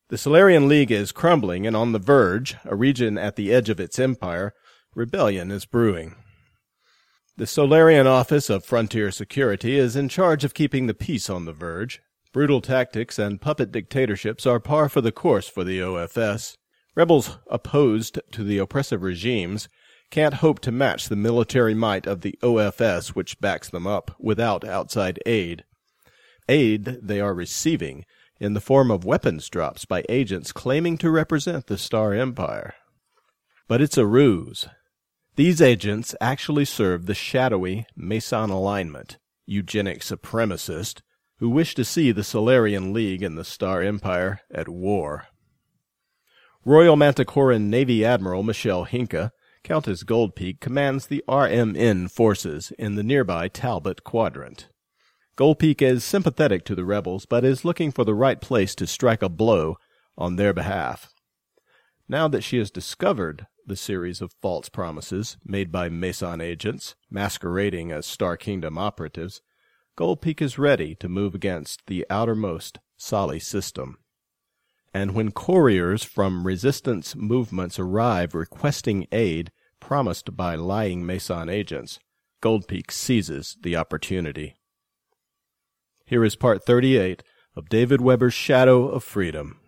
[0.10, 3.80] The Solarian League is crumbling, and on the verge, a region at the edge of
[3.80, 4.54] its empire,
[4.94, 6.16] rebellion is brewing.
[7.38, 11.54] The Solarian Office of Frontier Security is in charge of keeping the peace on the
[11.54, 12.02] verge.
[12.32, 16.58] Brutal tactics and puppet dictatorships are par for the course for the OFS.
[16.96, 19.68] Rebels opposed to the oppressive regimes
[20.12, 24.64] can't hope to match the military might of the OFS, which backs them up, without
[24.64, 25.64] outside aid.
[26.48, 28.06] Aid they are receiving
[28.44, 32.74] in the form of weapons drops by agents claiming to represent the Star Empire.
[33.70, 34.68] But it's a ruse.
[35.38, 41.02] These agents actually serve the shadowy Mesan alignment, eugenic supremacist,
[41.38, 45.28] who wish to see the Solarian League and the Star Empire at war.
[46.66, 49.32] Royal Manticoran Navy Admiral Michelle Henke,
[49.64, 54.68] Countess Goldpeak, commands the RMN forces in the nearby Talbot Quadrant.
[55.36, 59.24] Goldpeak is sympathetic to the rebels, but is looking for the right place to strike
[59.24, 59.78] a blow
[60.16, 61.12] on their behalf.
[62.08, 67.92] Now that she has discovered the series of false promises made by Mesan agents masquerading
[67.92, 69.42] as Star Kingdom operatives,
[69.98, 73.98] Goldpeak is ready to move against the outermost Solly system.
[74.94, 82.00] And when couriers from resistance movements arrive requesting aid promised by lying Mesan agents,
[82.44, 84.56] Goldpeak seizes the opportunity.
[86.14, 87.24] Here is part 38
[87.56, 89.60] of David Weber's Shadow of Freedom.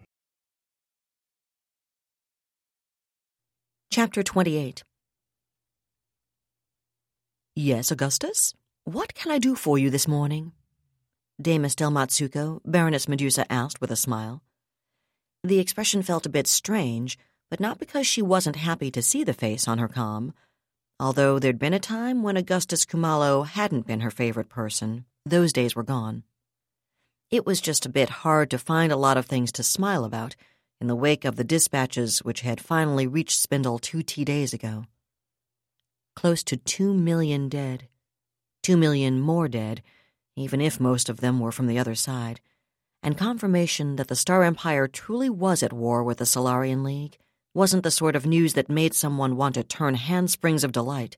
[3.91, 4.83] Chapter 28
[7.55, 8.53] Yes, Augustus?
[8.83, 10.51] What can I do for you this morning?
[11.41, 14.43] Dame Estelle Matsuko, Baroness Medusa asked with a smile.
[15.43, 17.17] The expression felt a bit strange,
[17.49, 20.31] but not because she wasn't happy to see the face on her com,
[20.99, 25.05] although there'd been a time when Augustus Khumalo hadn't been her favorite person.
[25.25, 26.21] Those days were gone.
[27.31, 30.35] It was just a bit hard to find a lot of things to smile about
[30.79, 34.85] in the wake of the dispatches which had finally reached Spindle two T days ago.
[36.15, 37.87] Close to two million dead.
[38.61, 39.81] Two million more dead,
[40.35, 42.41] even if most of them were from the other side.
[43.01, 47.17] And confirmation that the Star Empire truly was at war with the Solarian League
[47.53, 51.17] wasn't the sort of news that made someone want to turn handsprings of delight.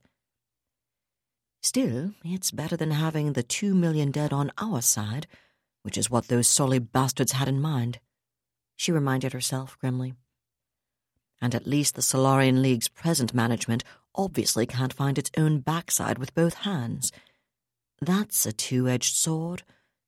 [1.62, 5.28] Still, it's better than having the two million dead on our side
[5.88, 8.02] which is what those Solly bastards had in mind,
[8.76, 10.16] she reminded herself grimly.
[11.40, 16.36] And at least the Solarian League's present management obviously can't find its own backside with
[16.36, 17.14] both hands.
[18.02, 19.64] That's a two-edged sword,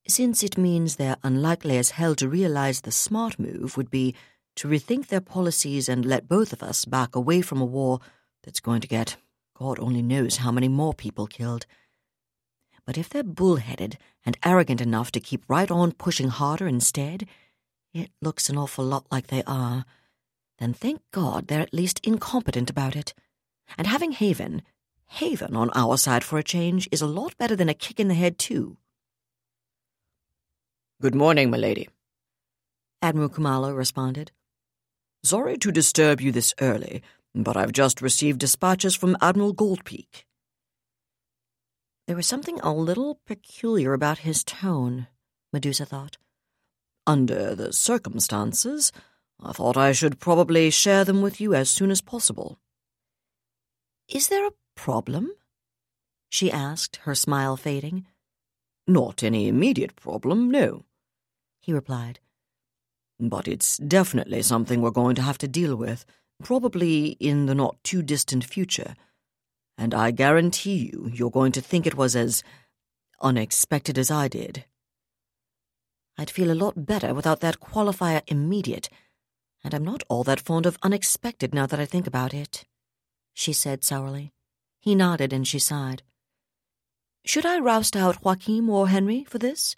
[0.05, 4.13] since it means they're unlikely as hell to realize the smart move would be
[4.57, 8.01] to rethink their policies and let both of us back away from a war
[8.43, 9.15] that's going to get
[9.55, 11.65] God only knows how many more people killed.
[12.89, 17.27] But if they're bullheaded and arrogant enough to keep right on pushing harder instead,
[17.93, 19.85] it looks an awful lot like they are,
[20.57, 23.13] then thank God they're at least incompetent about it.
[23.77, 24.63] And having Haven,
[25.05, 28.07] haven on our side for a change is a lot better than a kick in
[28.07, 28.77] the head, too.
[30.99, 31.89] Good morning, milady.
[33.03, 34.31] Admiral Khumalo responded.
[35.23, 37.03] Sorry to disturb you this early,
[37.35, 40.25] but I've just received dispatches from Admiral Goldpeak.
[42.09, 45.05] There was something a little peculiar about his tone,
[45.53, 46.17] Medusa thought.
[47.05, 48.91] Under the circumstances,
[49.39, 52.57] I thought I should probably share them with you as soon as possible.
[54.07, 55.33] Is there a problem?
[56.31, 58.07] she asked, her smile fading.
[58.87, 60.85] Not any immediate problem, no,
[61.61, 62.19] he replied.
[63.19, 66.05] But it's definitely something we're going to have to deal with,
[66.43, 68.95] probably in the not too distant future.
[69.79, 72.43] And I guarantee you, you're going to think it was as
[73.21, 74.65] unexpected as I did.
[76.17, 78.89] I'd feel a lot better without that qualifier immediate,
[79.63, 82.65] and I'm not all that fond of unexpected now that I think about it,
[83.33, 84.33] she said sourly.
[84.81, 86.03] He nodded and she sighed.
[87.23, 89.77] Should I roust out Joachim or Henry for this?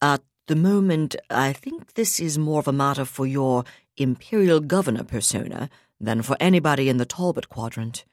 [0.00, 3.64] At the moment, I think this is more of a matter for your
[3.96, 5.68] Imperial Governor persona
[6.00, 8.04] than for anybody in the Talbot quadrant,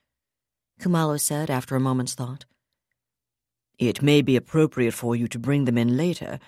[0.80, 2.46] Khumalo said after a moment's thought.
[3.78, 6.40] It may be appropriate for you to bring them in later.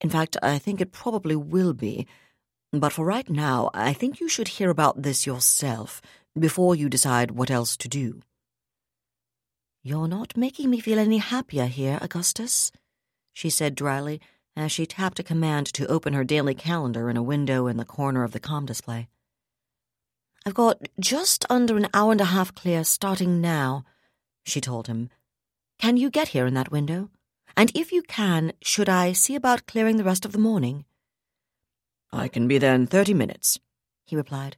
[0.00, 2.06] In fact, I think it probably will be.
[2.72, 6.00] But for right now, I think you should hear about this yourself
[6.38, 8.20] before you decide what else to do.
[9.82, 12.72] You're not making me feel any happier here, Augustus,
[13.32, 14.20] she said dryly
[14.56, 17.84] as she tapped a command to open her daily calendar in a window in the
[17.84, 19.08] corner of the com display.
[20.46, 23.84] I've got just under an hour and a half clear starting now,
[24.44, 25.08] she told him.
[25.78, 27.10] Can you get here in that window?
[27.56, 30.84] And if you can, should I see about clearing the rest of the morning?
[32.12, 33.58] I can be there in thirty minutes,
[34.04, 34.56] he replied.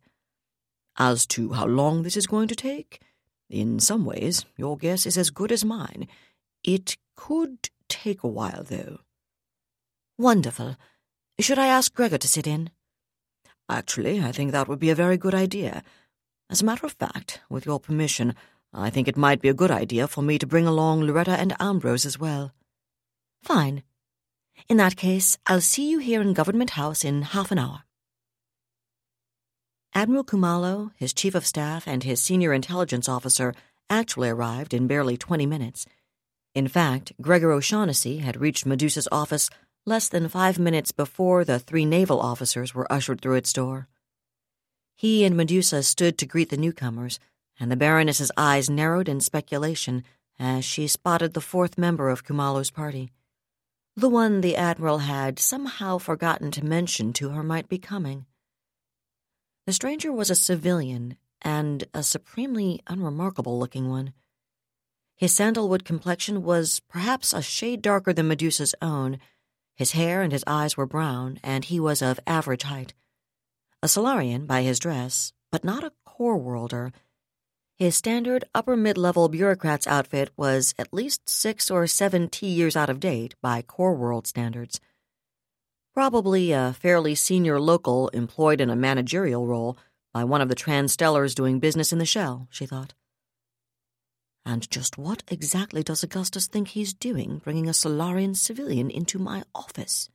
[0.99, 3.01] As to how long this is going to take,
[3.49, 6.09] in some ways your guess is as good as mine.
[6.65, 8.99] It could take a while, though.
[10.19, 10.77] Wonderful.
[11.39, 12.71] Should I ask Gregor to sit in?
[13.69, 15.83] Actually, I think that would be a very good idea.
[16.49, 18.35] As a matter of fact, with your permission,
[18.73, 21.57] I think it might be a good idea for me to bring along Loretta and
[21.59, 22.53] Ambrose as well.
[23.43, 23.83] Fine.
[24.69, 27.83] In that case, I'll see you here in Government House in half an hour.
[29.95, 33.55] Admiral Khumalo, his chief of staff, and his senior intelligence officer
[33.89, 35.87] actually arrived in barely twenty minutes.
[36.55, 39.49] In fact, Gregor O'Shaughnessy had reached Medusa's office
[39.87, 43.89] less than five minutes before the three naval officers were ushered through its door.
[44.97, 47.21] He and Medusa stood to greet the newcomers,
[47.61, 50.05] and the Baroness's eyes narrowed in speculation
[50.39, 53.11] as she spotted the fourth member of Khumalo's party.
[53.95, 58.27] The one the Admiral had somehow forgotten to mention to her might be coming.
[59.67, 64.13] The stranger was a civilian, and a supremely unremarkable looking one.
[65.15, 69.19] His sandalwood complexion was perhaps a shade darker than Medusa's own,
[69.77, 72.95] his hair and his eyes were brown, and he was of average height.
[73.83, 76.93] A Solarian by his dress, but not a core worlder.
[77.77, 82.75] His standard upper mid level bureaucrat's outfit was at least six or seven T years
[82.75, 84.81] out of date by core world standards.
[85.93, 89.77] Probably a fairly senior local employed in a managerial role
[90.15, 92.95] by one of the Transtellars doing business in the shell, she thought.
[94.47, 99.43] And just what exactly does Augustus think he's doing, bringing a Solarian civilian into my
[99.53, 100.09] office?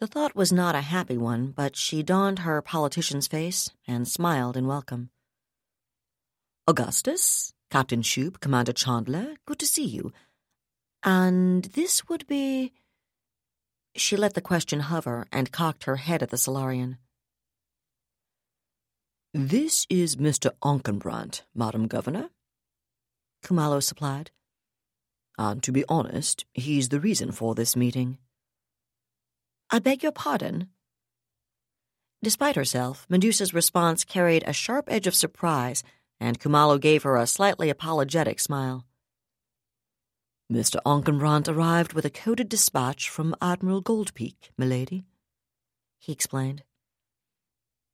[0.00, 4.54] The thought was not a happy one, but she donned her politician's face and smiled
[4.54, 5.08] in welcome.
[6.68, 10.12] Augustus, Captain Shoup, Commander Chandler, good to see you.
[11.02, 12.74] And this would be.
[13.96, 16.98] She let the question hover and cocked her head at the Solarian.
[19.32, 20.50] This is Mr.
[20.62, 22.28] Ankenbrandt, Madam Governor,
[23.42, 24.30] Khumalo supplied.
[25.38, 28.18] And to be honest, he's the reason for this meeting.
[29.70, 30.68] I beg your pardon?
[32.22, 35.84] Despite herself, Medusa's response carried a sharp edge of surprise,
[36.18, 38.84] and Khumalo gave her a slightly apologetic smile.
[40.52, 40.80] Mr.
[40.86, 45.04] Ankenbrandt arrived with a coded dispatch from Admiral Goldpeak, milady,
[45.98, 46.62] he explained.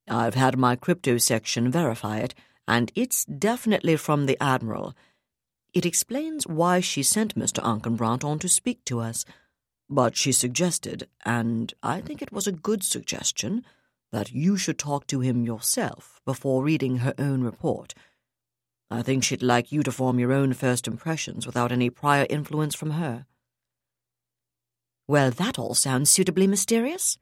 [0.07, 2.33] I've had my crypto section verify it,
[2.67, 4.95] and it's definitely from the Admiral,
[5.75, 7.61] it explains why she sent Mr.
[7.61, 9.25] Ankenbrandt on to speak to us.
[9.89, 13.65] But she suggested, and I think it was a good suggestion,
[14.11, 17.93] that you should talk to him yourself before reading her own report.
[18.89, 22.73] I think she'd like you to form your own first impressions without any prior influence
[22.73, 23.25] from her.
[25.07, 27.17] Well, that all sounds suitably mysterious,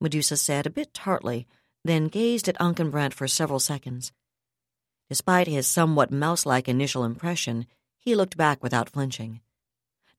[0.00, 1.48] Medusa said a bit tartly,
[1.84, 4.12] then gazed at Ankenbrandt for several seconds.
[5.12, 7.66] Despite his somewhat mouse like initial impression,
[7.98, 9.42] he looked back without flinching.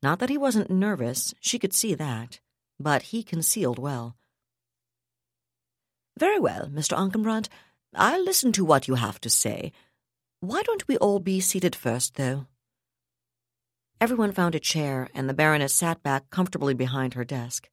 [0.03, 2.39] Not that he wasn't nervous, she could see that,
[2.79, 4.15] but he concealed well.
[6.19, 6.95] Very well, Mr.
[6.95, 7.49] Ankenbrandt.
[7.95, 9.71] I'll listen to what you have to say.
[10.41, 12.45] Why don't we all be seated first, though?
[13.99, 17.67] Everyone found a chair, and the Baroness sat back comfortably behind her desk.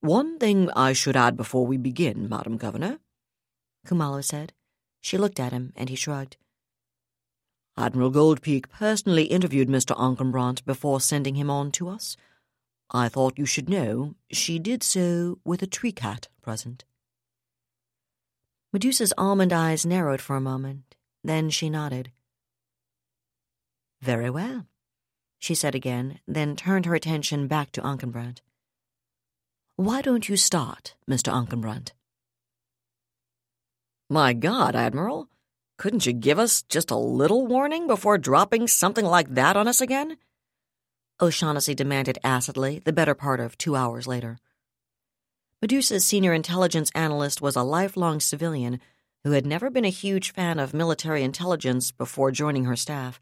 [0.00, 3.00] One thing I should add before we begin, Madam Governor,
[3.86, 4.54] Khumalo said.
[5.02, 6.38] She looked at him, and he shrugged.
[7.76, 9.96] Admiral Goldpeak personally interviewed Mr.
[9.96, 12.16] Ankenbrandt before sending him on to us.
[12.90, 16.84] I thought you should know she did so with a tree cat present.
[18.72, 20.94] Medusa's almond eyes narrowed for a moment.
[21.24, 22.10] Then she nodded.
[24.00, 24.66] Very well,
[25.38, 28.40] she said again, then turned her attention back to Ankenbrandt.
[29.76, 31.32] Why don't you start, Mr.
[31.32, 31.92] Ankenbrandt?
[34.12, 35.30] My God, Admiral,
[35.78, 39.80] couldn't you give us just a little warning before dropping something like that on us
[39.80, 40.18] again?
[41.18, 44.36] O'Shaughnessy demanded acidly, the better part of two hours later.
[45.62, 48.80] Medusa's senior intelligence analyst was a lifelong civilian
[49.24, 53.18] who had never been a huge fan of military intelligence before joining her staff.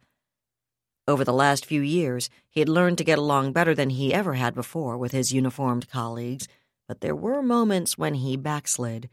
[1.07, 4.34] Over the last few years, he had learned to get along better than he ever
[4.34, 6.49] had before with his uniformed colleagues,
[6.88, 9.09] but there were moments when he backslid.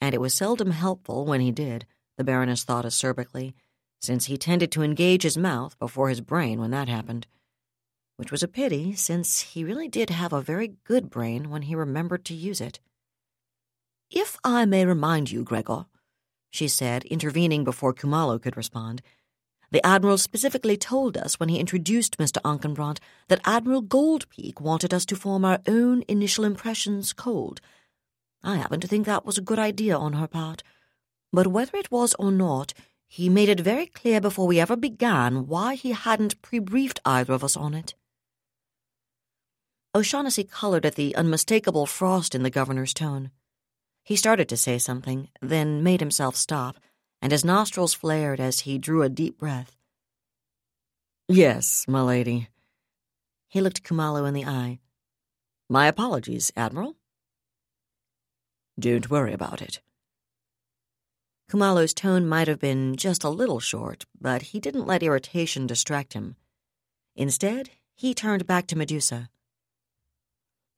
[0.00, 1.86] And it was seldom helpful when he did,
[2.16, 3.54] the Baroness thought acerbically,
[4.00, 7.26] since he tended to engage his mouth before his brain when that happened
[8.20, 11.74] which was a pity, since he really did have a very good brain when he
[11.74, 12.78] remembered to use it.
[14.10, 15.86] If I may remind you, Gregor,
[16.50, 19.00] she said, intervening before Khumalo could respond,
[19.70, 22.42] the Admiral specifically told us when he introduced Mr.
[22.42, 22.98] Ankenbrandt
[23.28, 27.62] that Admiral Goldpeak wanted us to form our own initial impressions cold.
[28.42, 30.62] I happen to think that was a good idea on her part.
[31.32, 32.74] But whether it was or not,
[33.06, 37.44] he made it very clear before we ever began why he hadn't pre-briefed either of
[37.44, 37.94] us on it.
[39.94, 43.32] O'Shaughnessy colored at the unmistakable frost in the governor's tone.
[44.04, 46.76] He started to say something, then made himself stop,
[47.20, 49.76] and his nostrils flared as he drew a deep breath.
[51.28, 52.48] Yes, my lady.
[53.48, 54.78] He looked Khumalo in the eye.
[55.68, 56.94] My apologies, Admiral.
[58.80, 59.80] Don't worry about it.
[61.50, 66.14] Khumalo's tone might have been just a little short, but he didn't let irritation distract
[66.14, 66.36] him.
[67.14, 69.28] Instead, he turned back to Medusa.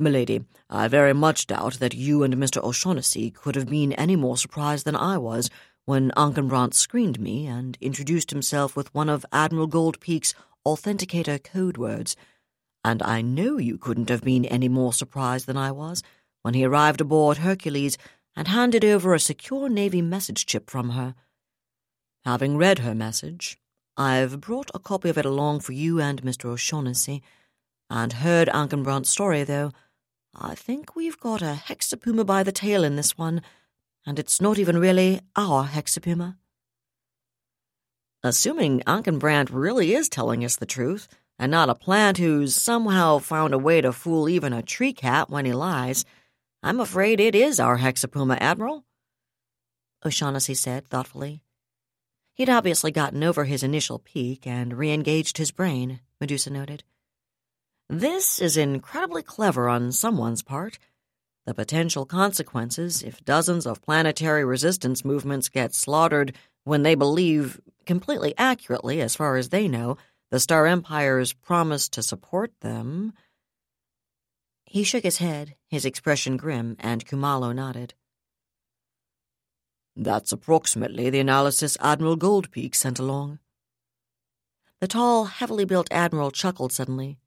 [0.01, 2.61] Milady, I very much doubt that you and Mr.
[2.65, 5.49] O'Shaughnessy could have been any more surprised than I was
[5.85, 10.35] when Ankenbrandt screened me and introduced himself with one of Admiral Goldpeak's
[10.67, 12.17] authenticator code words.
[12.83, 16.03] And I know you couldn't have been any more surprised than I was
[16.43, 17.97] when he arrived aboard Hercules
[18.37, 21.15] and handed over a secure Navy message chip from her.
[22.25, 23.59] Having read her message,
[23.97, 26.47] I've brought a copy of it along for you and Mr.
[26.47, 27.23] O'Shaughnessy,
[27.91, 29.73] and heard Ankenbrandt's story, though
[30.35, 33.43] I think we've got a hexapuma by the tail in this one,
[34.07, 36.37] and it's not even really our hexapuma.
[38.23, 43.53] Assuming Ankenbrandt really is telling us the truth, and not a plant who's somehow found
[43.53, 46.05] a way to fool even a tree cat when he lies,
[46.63, 48.85] I'm afraid it is our hexapuma, Admiral.
[50.05, 51.43] O'Shaughnessy said thoughtfully.
[52.35, 56.85] He'd obviously gotten over his initial pique and re engaged his brain, Medusa noted.
[57.89, 60.79] This is incredibly clever on someone's part.
[61.47, 68.35] The potential consequences if dozens of planetary resistance movements get slaughtered when they believe, completely
[68.39, 69.97] accurately as far as they know,
[70.31, 73.13] the Star Empire's promise to support them.
[74.73, 77.93] He shook his head, his expression grim, and Khumalo nodded.
[79.95, 83.39] That's approximately the analysis Admiral Goldpeak sent along.
[84.81, 87.19] The tall, heavily built admiral chuckled suddenly.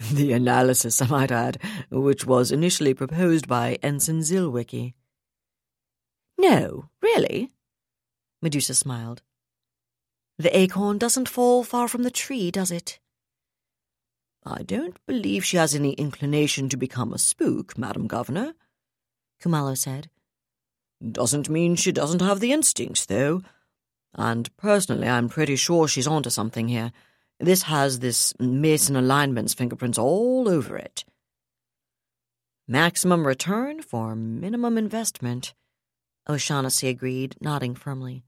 [0.12, 1.58] The analysis, I might add,
[1.92, 4.94] which was initially proposed by Ensign Zilwicki.
[6.36, 7.52] No, really?
[8.42, 9.22] Medusa smiled.
[10.38, 12.98] The acorn doesn't fall far from the tree, does it?
[14.44, 18.54] I don't believe she has any inclination to become a spook, Madam Governor,
[19.42, 20.08] Khumalo said.
[21.12, 23.42] Doesn't mean she doesn't have the instincts, though.
[24.14, 26.92] And personally, I'm pretty sure she's onto something here.
[27.38, 31.04] This has this Mesan alignment's fingerprints all over it.
[32.66, 35.54] Maximum return for minimum investment,
[36.28, 38.24] O'Shaughnessy agreed, nodding firmly.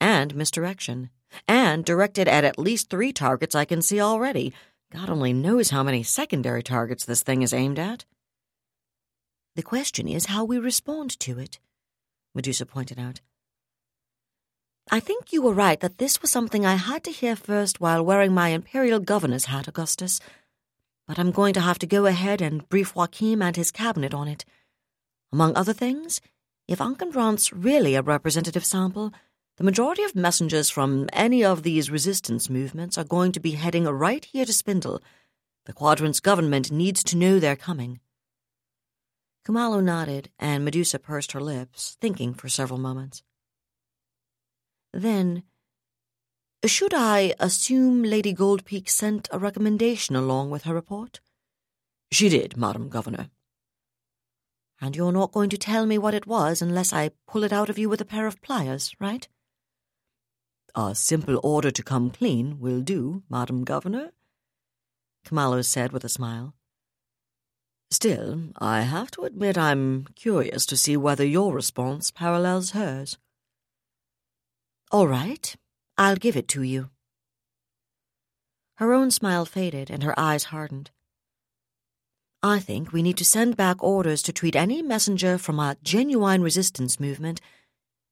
[0.00, 1.10] And misdirection.
[1.46, 4.52] And directed at at least three targets I can see already.
[4.92, 8.04] God only knows how many secondary targets this thing is aimed at.
[9.56, 11.58] The question is how we respond to it,
[12.34, 13.22] Medusa pointed out.
[14.90, 18.04] I think you were right that this was something I had to hear first while
[18.04, 20.20] wearing my Imperial Governor's hat, Augustus.
[21.06, 24.28] But I'm going to have to go ahead and brief Joachim and his cabinet on
[24.28, 24.44] it.
[25.32, 26.20] Among other things,
[26.68, 29.12] if Ankenbrandt's really a representative sample,
[29.62, 33.84] the majority of messengers from any of these resistance movements are going to be heading
[33.84, 35.00] right here to Spindle.
[35.66, 38.00] The Quadrant's government needs to know they're coming.
[39.46, 43.22] Khumalo nodded, and Medusa pursed her lips, thinking for several moments.
[44.92, 45.44] Then,
[46.66, 51.20] should I assume Lady Goldpeak sent a recommendation along with her report?
[52.10, 53.30] She did, Madam Governor.
[54.80, 57.70] And you're not going to tell me what it was unless I pull it out
[57.70, 59.28] of you with a pair of pliers, right?
[60.74, 64.12] A simple order to come clean will do, Madam Governor,
[65.26, 66.54] Khumalo said with a smile.
[67.90, 73.18] Still, I have to admit I'm curious to see whether your response parallels hers.
[74.90, 75.54] All right,
[75.98, 76.88] I'll give it to you.
[78.76, 80.90] Her own smile faded and her eyes hardened.
[82.42, 86.42] I think we need to send back orders to treat any messenger from a genuine
[86.42, 87.40] resistance movement.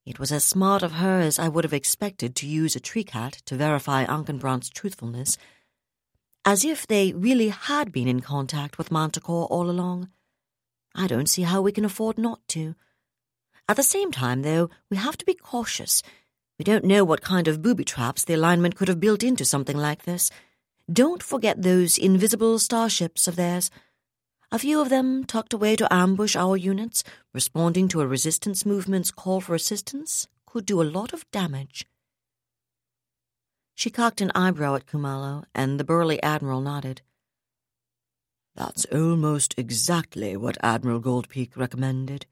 [0.07, 3.05] It was as smart of her as I would have expected to use a tree
[3.05, 5.37] cat to verify Ankenbrandt's truthfulness
[6.45, 10.09] as if they really had been in contact with Manticore all along.
[10.95, 12.75] I don't see how we can afford not to.
[13.69, 16.03] At the same time, though, we have to be cautious.
[16.59, 19.77] We don't know what kind of booby traps the alignment could have built into something
[19.77, 20.31] like this.
[20.93, 23.71] Don't forget those invisible starships of theirs.
[24.53, 29.13] A few of them tucked away to ambush our units, responding to a resistance movement's
[29.13, 31.87] call for assistance, could do a lot of damage.
[33.77, 37.03] She cocked an eyebrow at Khumalo, and the burly admiral nodded.
[38.57, 42.27] That's almost exactly what Admiral Goldpeak recommended,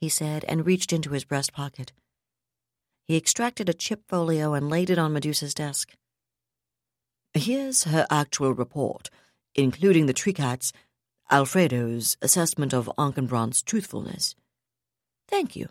[0.00, 1.92] he said, and reached into his breast pocket.
[3.06, 5.94] He extracted a chip folio and laid it on Medusa's desk.
[7.32, 9.08] Here's her actual report,
[9.54, 10.72] including the tree cat's,
[11.30, 14.36] Alfredo's assessment of Ankenbrandt's truthfulness.
[15.28, 15.68] Thank you.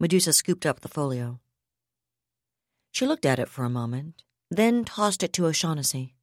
[0.00, 1.38] Medusa scooped up the folio.
[2.90, 6.14] She looked at it for a moment, then tossed it to O'Shaughnessy.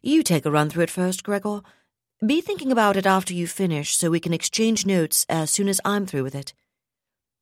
[0.00, 1.62] You take a run through it first, Gregor.
[2.24, 5.80] Be thinking about it after you finish so we can exchange notes as soon as
[5.84, 6.54] I'm through with it.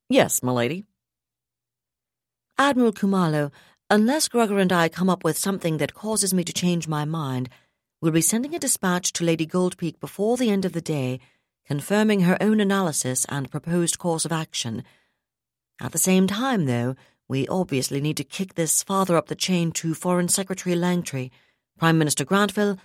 [0.09, 0.87] Yes, milady.
[2.59, 3.51] Admiral Khumalo,
[3.91, 7.49] unless Gregor and I come up with something that causes me to change my mind,
[8.03, 11.21] we'll be sending a dispatch to Lady Goldpeak before the end of the day,
[11.65, 14.83] confirming her own analysis and proposed course of action.
[15.81, 16.97] At the same time, though,
[17.29, 21.31] we obviously need to kick this farther up the chain to Foreign Secretary Langtry,
[21.79, 22.77] Prime Minister Grantville,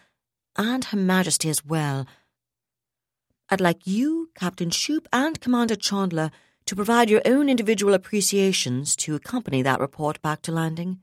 [0.56, 2.06] and Her Majesty as well.
[3.50, 6.30] I'd like you, Captain Shoup, and Commander Chandler
[6.68, 11.00] to provide your own individual appreciations to accompany that report back to landing.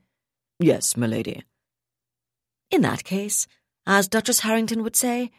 [0.61, 1.43] Yes, milady.
[2.71, 3.49] In that case,
[3.87, 5.31] as Duchess Harrington would say,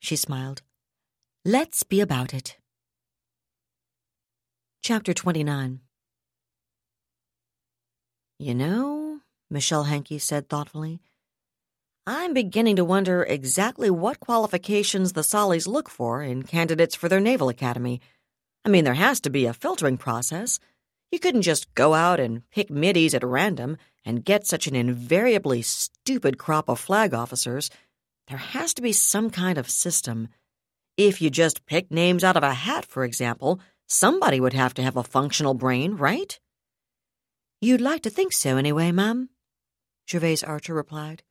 [0.00, 0.62] she smiled,
[1.44, 2.56] let's be about it.
[4.82, 5.80] Chapter 29
[8.40, 9.20] you know,
[9.50, 11.02] Michelle Henke said thoughtfully,
[12.06, 17.20] I'm beginning to wonder exactly what qualifications the Sollies look for in candidates for their
[17.20, 18.00] Naval Academy.
[18.64, 20.58] I mean, there has to be a filtering process.
[21.12, 23.76] You couldn't just go out and pick middies at random
[24.06, 27.68] and get such an invariably stupid crop of flag officers.
[28.30, 30.28] There has to be some kind of system.
[30.96, 33.58] If you just pick names out of a hat, for example,
[33.88, 36.38] somebody would have to have a functional brain, right?
[37.60, 39.30] You'd like to think so anyway, ma'am,
[40.08, 41.24] Gervase Archer replied.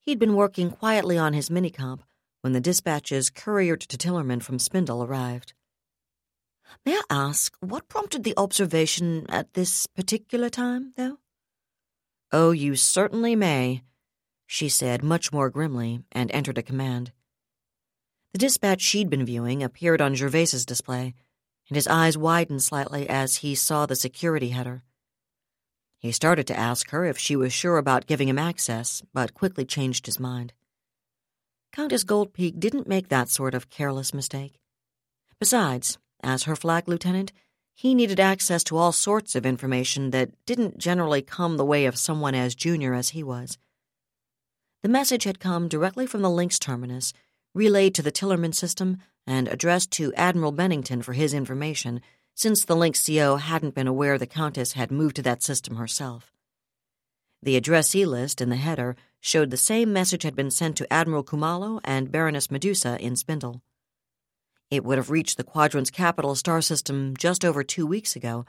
[0.00, 2.00] He'd been working quietly on his minicomp
[2.40, 5.52] when the dispatches couriered to Tillerman from Spindle arrived.
[6.86, 11.18] May I ask what prompted the observation at this particular time, though?
[12.32, 13.82] Oh, you certainly may,
[14.52, 17.12] she said much more grimly, and entered a command.
[18.32, 21.14] The dispatch she'd been viewing appeared on Gervase's display
[21.68, 24.82] and his eyes widened slightly as he saw the security header.
[26.00, 29.64] He started to ask her if she was sure about giving him access, but quickly
[29.64, 30.52] changed his mind.
[31.72, 34.58] Countess Goldpeak didn't make that sort of careless mistake.
[35.38, 37.32] Besides, as her flag lieutenant,
[37.72, 41.96] he needed access to all sorts of information that didn't generally come the way of
[41.96, 43.56] someone as junior as he was.
[44.82, 47.12] The message had come directly from the Lynx terminus,
[47.54, 52.00] relayed to the Tillerman system, and addressed to Admiral Bennington for his information,
[52.34, 56.32] since the Lynx CO hadn't been aware the Countess had moved to that system herself.
[57.42, 61.24] The addressee list in the header showed the same message had been sent to Admiral
[61.24, 63.62] Khumalo and Baroness Medusa in Spindle.
[64.70, 68.46] It would have reached the Quadrant's capital star system just over two weeks ago,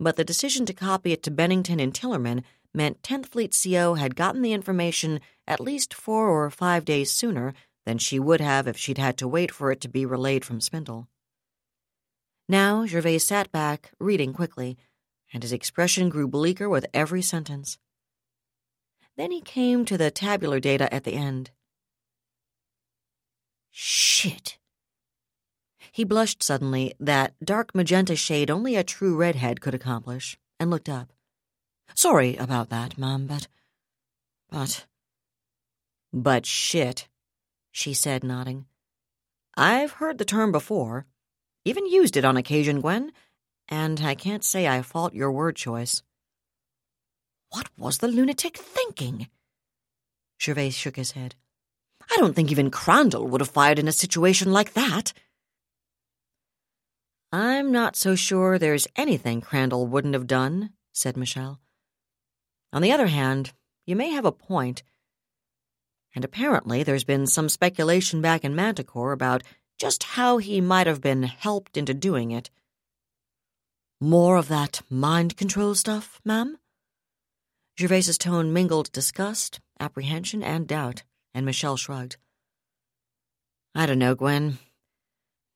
[0.00, 2.44] but the decision to copy it to Bennington and Tillerman
[2.76, 7.54] meant 10th Fleet CO had gotten the information at least four or five days sooner
[7.86, 10.60] than she would have if she'd had to wait for it to be relayed from
[10.60, 11.08] Spindle.
[12.48, 14.76] Now Gervase sat back, reading quickly,
[15.32, 17.78] and his expression grew bleaker with every sentence.
[19.16, 21.50] Then he came to the tabular data at the end.
[23.70, 24.58] Shit.
[25.90, 30.88] He blushed suddenly, that dark magenta shade only a true redhead could accomplish, and looked
[30.88, 31.12] up.
[31.94, 33.48] Sorry about that, Mom, but.
[34.50, 34.86] But.
[36.12, 37.08] But shit,
[37.70, 38.66] she said, nodding.
[39.56, 41.06] I've heard the term before,
[41.64, 43.12] even used it on occasion, Gwen,
[43.68, 46.02] and I can't say I fault your word choice.
[47.50, 49.28] What was the lunatic thinking?
[50.38, 51.34] Gervase shook his head.
[52.10, 55.12] I don't think even Crandall would have fired in a situation like that.
[57.32, 61.60] I'm not so sure there's anything Crandall wouldn't have done, said Michelle.
[62.72, 63.52] On the other hand,
[63.86, 64.82] you may have a point.
[66.14, 69.42] And apparently there's been some speculation back in Manticore about
[69.78, 72.50] just how he might have been helped into doing it.
[74.00, 76.58] More of that mind control stuff, ma'am?
[77.78, 81.02] Gervase's tone mingled disgust, apprehension, and doubt,
[81.34, 82.16] and Michelle shrugged.
[83.74, 84.58] I don't know, Gwen.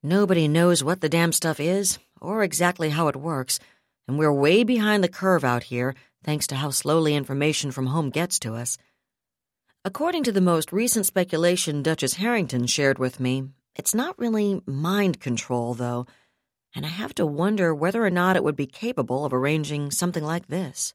[0.02, 3.58] Nobody knows what the damn stuff is, or exactly how it works,
[4.06, 5.94] and we're way behind the curve out here,
[6.24, 8.78] thanks to how slowly information from home gets to us.
[9.84, 13.44] According to the most recent speculation Duchess Harrington shared with me,
[13.76, 16.06] it's not really mind control, though,
[16.74, 20.22] and I have to wonder whether or not it would be capable of arranging something
[20.22, 20.92] like this.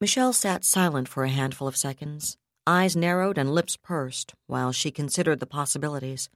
[0.00, 2.36] Michelle sat silent for a handful of seconds,
[2.66, 6.28] eyes narrowed and lips pursed, while she considered the possibilities.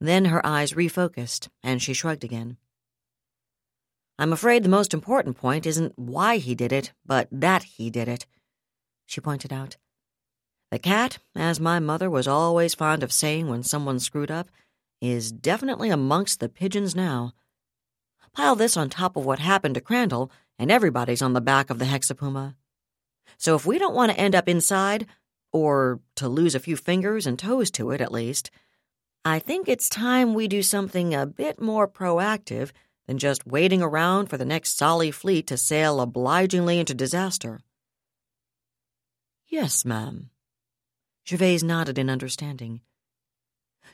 [0.00, 2.58] Then her eyes refocused, and she shrugged again.
[4.18, 8.08] I'm afraid the most important point isn't why he did it, but that he did
[8.08, 8.26] it,
[9.04, 9.76] she pointed out.
[10.70, 14.48] The cat, as my mother was always fond of saying when someone screwed up,
[15.00, 17.32] is definitely amongst the pigeons now.
[18.32, 21.78] Pile this on top of what happened to Crandall, and everybody's on the back of
[21.78, 22.54] the Hexapuma.
[23.38, 25.06] So if we don't want to end up inside,
[25.52, 28.50] or to lose a few fingers and toes to it at least,
[29.24, 32.72] I think it's time we do something a bit more proactive
[33.06, 37.60] than just waiting around for the next Solly fleet to sail obligingly into disaster.
[39.48, 40.30] Yes, ma'am.
[41.26, 42.80] Gervase nodded in understanding.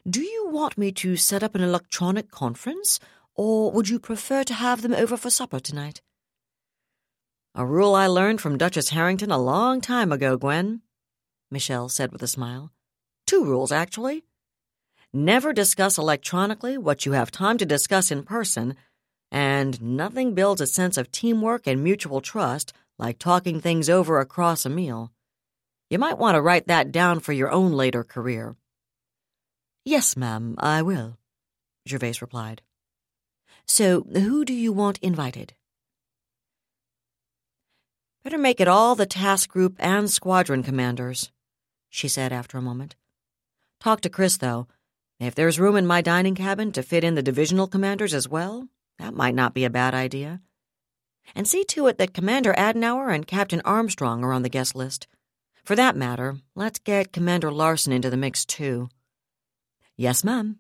[0.09, 2.99] Do you want me to set up an electronic conference,
[3.35, 6.03] or would you prefer to have them over for supper tonight?
[7.55, 10.81] A rule I learned from Duchess Harrington a long time ago, Gwen,
[11.51, 12.73] Michelle said with a smile.
[13.27, 14.25] Two rules, actually.
[15.13, 18.75] Never discuss electronically what you have time to discuss in person,
[19.33, 24.67] and nothing builds a sense of teamwork and mutual trust like talking things over across
[24.67, 25.11] a meal.
[25.89, 28.57] You might want to write that down for your own later career.
[29.87, 31.17] Yes, ma'am, I will,
[31.89, 32.61] Gervase replied.
[33.67, 35.55] So, who do you want invited?
[38.23, 41.33] Better make it all the task group and squadron commanders,
[41.89, 42.97] she said after a moment.
[43.81, 44.69] Talk to Chris, though.
[45.19, 48.69] If there's room in my dining cabin to fit in the divisional commanders as well,
[48.99, 50.41] that might not be a bad idea.
[51.35, 55.07] And see to it that Commander Adenauer and Captain Armstrong are on the guest list.
[55.65, 58.89] For that matter, let's get Commander Larson into the mix, too.
[59.97, 60.59] Yes, ma'am.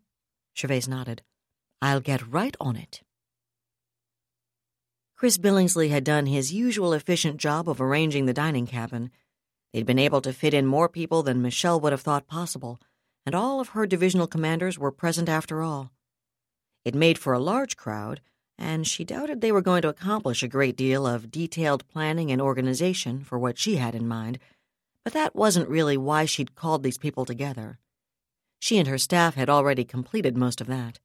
[0.56, 1.22] Gervase nodded.
[1.80, 3.02] I'll get right on it.
[5.16, 9.10] Chris Billingsley had done his usual efficient job of arranging the dining cabin.
[9.72, 12.80] They'd been able to fit in more people than Michelle would have thought possible,
[13.24, 15.90] and all of her divisional commanders were present after all.
[16.84, 18.20] It made for a large crowd,
[18.58, 22.40] and she doubted they were going to accomplish a great deal of detailed planning and
[22.40, 24.38] organization for what she had in mind,
[25.04, 27.78] but that wasn't really why she'd called these people together.
[28.60, 31.00] She and her staff had already completed most of that.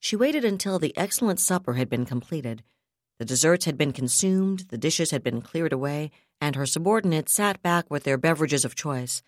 [0.00, 2.62] She waited until the excellent supper had been completed.
[3.18, 6.10] The desserts had been consumed, the dishes had been cleared away,
[6.40, 9.22] and her subordinates sat back with their beverages of choice.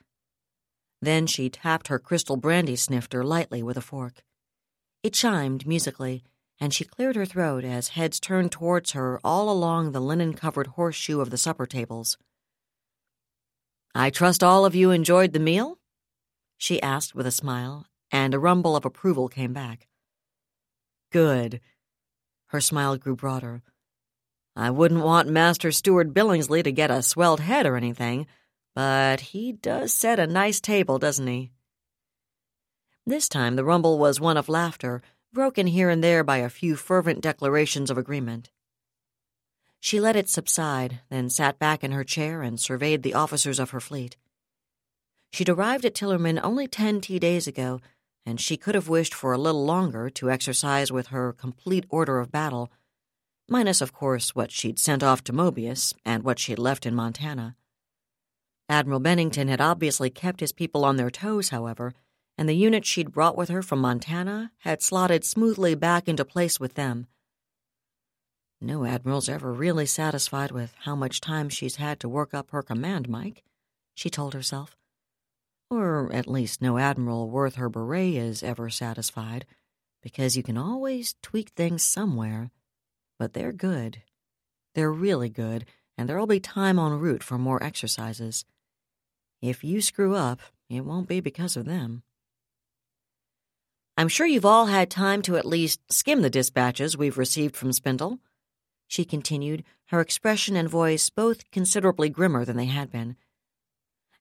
[1.01, 4.23] Then she tapped her crystal brandy snifter lightly with a fork.
[5.03, 6.25] It chimed musically,
[6.61, 10.69] and she cleared her throat as heads turned towards her all along the linen covered
[10.69, 12.17] horseshoe of the supper tables.
[13.95, 15.79] I trust all of you enjoyed the meal?
[16.59, 19.89] she asked with a smile, and a rumble of approval came back.
[21.13, 21.61] Good.
[22.47, 23.63] Her smile grew broader.
[24.55, 28.27] I wouldn't want Master Steward Billingsley to get a swelled head or anything,
[28.75, 31.53] but he does set a nice table, doesn't he?
[33.09, 35.01] This time the rumble was one of laughter,
[35.33, 38.51] broken here and there by a few fervent declarations of agreement.
[39.79, 43.71] She let it subside, then sat back in her chair and surveyed the officers of
[43.71, 44.17] her fleet.
[45.33, 47.81] She'd arrived at Tillerman only ten tea days ago,
[48.25, 52.19] and she could have wished for a little longer to exercise with her complete order
[52.19, 52.73] of battle,
[53.49, 57.55] minus, of course, what she'd sent off to Mobius and what she'd left in Montana.
[58.69, 61.95] Admiral Bennington had obviously kept his people on their toes, however,
[62.39, 66.61] and the unit she'd brought with her from Montana had slotted smoothly back into place
[66.61, 67.07] with them.
[68.61, 72.62] No admiral's ever really satisfied with how much time she's had to work up her
[72.62, 73.43] command, Mike,
[73.95, 74.76] she told herself.
[75.70, 79.45] Or at least no admiral worth her beret is ever satisfied,
[80.03, 82.51] because you can always tweak things somewhere.
[83.18, 84.03] But they're good.
[84.74, 85.66] They're really good,
[85.99, 88.45] and there'll be time en route for more exercises.
[89.43, 92.03] If you screw up, it won't be because of them.
[93.97, 97.73] I'm sure you've all had time to at least skim the dispatches we've received from
[97.73, 98.19] Spindle,
[98.89, 103.17] she continued, her expression and voice both considerably grimmer than they had been.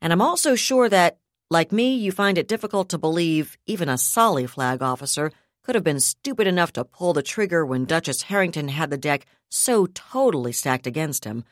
[0.02, 1.18] And I'm also sure that,
[1.50, 5.32] like me, you find it difficult to believe even a Solly flag officer
[5.64, 9.26] could have been stupid enough to pull the trigger when Duchess Harrington had the deck
[9.50, 11.44] so totally stacked against him.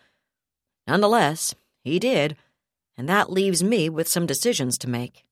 [0.88, 2.36] Nonetheless, he did,
[2.98, 5.24] and that leaves me with some decisions to make.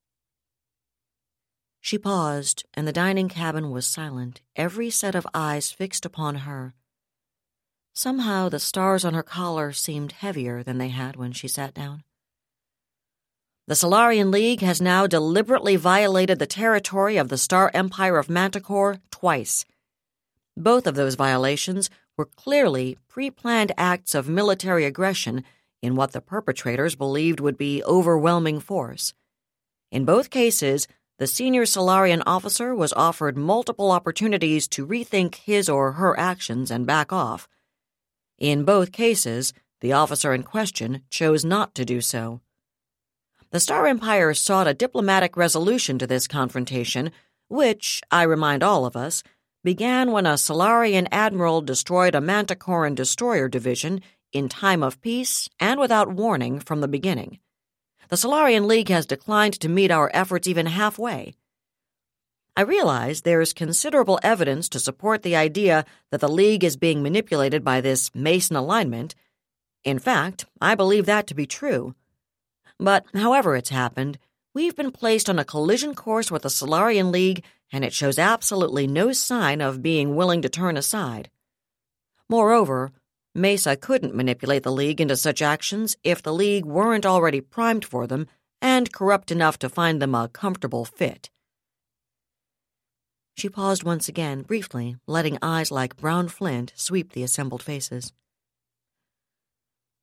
[1.84, 6.74] She paused, and the dining cabin was silent, every set of eyes fixed upon her.
[7.92, 12.04] Somehow the stars on her collar seemed heavier than they had when she sat down.
[13.66, 18.98] The Solarian League has now deliberately violated the territory of the Star Empire of Manticore
[19.10, 19.64] twice.
[20.56, 25.42] Both of those violations were clearly pre planned acts of military aggression
[25.82, 29.14] in what the perpetrators believed would be overwhelming force.
[29.90, 30.86] In both cases,
[31.18, 36.86] the senior Solarian officer was offered multiple opportunities to rethink his or her actions and
[36.86, 37.48] back off.
[38.38, 42.40] In both cases, the officer in question chose not to do so.
[43.50, 47.10] The Star Empire sought a diplomatic resolution to this confrontation,
[47.48, 49.22] which, I remind all of us,
[49.62, 54.00] began when a Solarian admiral destroyed a Manticoran destroyer division
[54.32, 57.38] in time of peace and without warning from the beginning.
[58.12, 61.32] The Solarian League has declined to meet our efforts even halfway.
[62.54, 67.64] I realize there's considerable evidence to support the idea that the League is being manipulated
[67.64, 69.14] by this Mesan alignment.
[69.82, 71.94] In fact, I believe that to be true.
[72.78, 74.18] But however it's happened,
[74.52, 77.42] we've been placed on a collision course with the Solarian League,
[77.72, 81.30] and it shows absolutely no sign of being willing to turn aside.
[82.28, 82.92] Moreover,
[83.34, 88.06] Mesa couldn't manipulate the League into such actions if the League weren't already primed for
[88.06, 88.26] them
[88.60, 91.30] and corrupt enough to find them a comfortable fit.
[93.34, 98.12] She paused once again, briefly, letting eyes like brown flint sweep the assembled faces.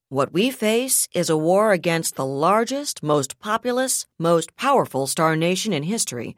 [0.09, 5.71] What we face is a war against the largest, most populous, most powerful star nation
[5.71, 6.36] in history.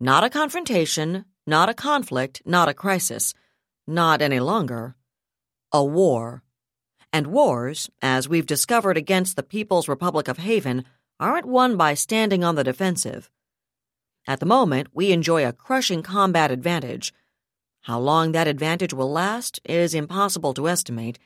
[0.00, 3.34] Not a confrontation, not a conflict, not a crisis.
[3.86, 4.96] Not any longer
[5.72, 6.42] a war.
[7.12, 10.84] And wars, as we've discovered against the People's Republic of Haven,
[11.18, 13.30] aren't won by standing on the defensive.
[14.26, 17.12] At the moment, we enjoy a crushing combat advantage.
[17.82, 21.18] How long that advantage will last is impossible to estimate,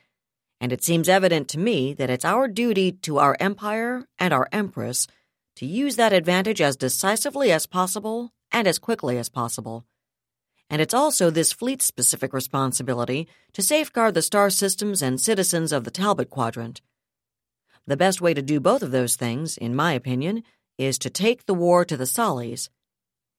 [0.60, 4.48] and it seems evident to me that it's our duty to our Empire and our
[4.52, 5.08] Empress
[5.56, 9.84] to use that advantage as decisively as possible and as quickly as possible
[10.72, 15.84] and it's also this fleet's specific responsibility to safeguard the star systems and citizens of
[15.84, 16.80] the Talbot Quadrant.
[17.86, 20.44] The best way to do both of those things, in my opinion,
[20.78, 22.70] is to take the war to the Sollys.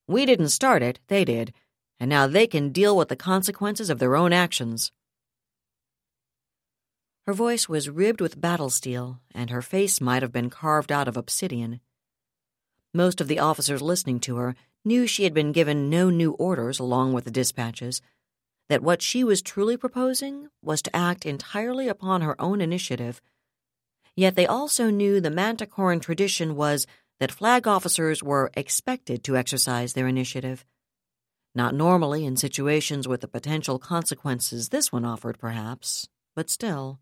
[0.08, 1.54] We didn't start it, they did,
[2.00, 4.92] and now they can deal with the consequences of their own actions.
[7.26, 11.08] Her voice was ribbed with battle steel, and her face might have been carved out
[11.08, 11.80] of obsidian.
[12.94, 14.56] Most of the officers listening to her
[14.86, 18.02] knew she had been given no new orders along with the dispatches,
[18.70, 23.22] that what she was truly proposing was to act entirely upon her own initiative.
[24.16, 26.86] Yet they also knew the Manticoran tradition was
[27.20, 30.66] that flag officers were expected to exercise their initiative.
[31.56, 37.00] Not normally in situations with the potential consequences this one offered, perhaps, but still.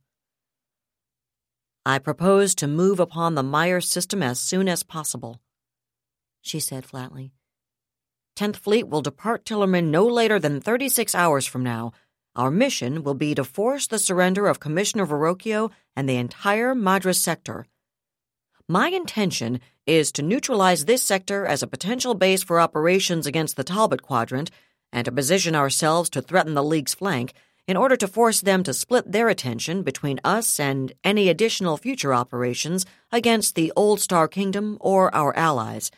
[1.85, 5.41] I propose to move upon the Meyers system as soon as possible,
[6.41, 7.33] she said flatly.
[8.41, 11.91] 10th Fleet will depart Tillerman no later than 36 hours from now.
[12.35, 17.21] Our mission will be to force the surrender of Commissioner Verrocchio and the entire Madras
[17.21, 17.67] sector.
[18.67, 23.63] My intention is to neutralize this sector as a potential base for operations against the
[23.63, 24.49] Talbot Quadrant
[24.91, 27.33] and to position ourselves to threaten the League's flank
[27.67, 32.11] in order to force them to split their attention between us and any additional future
[32.11, 35.91] operations against the Old Star Kingdom or our allies.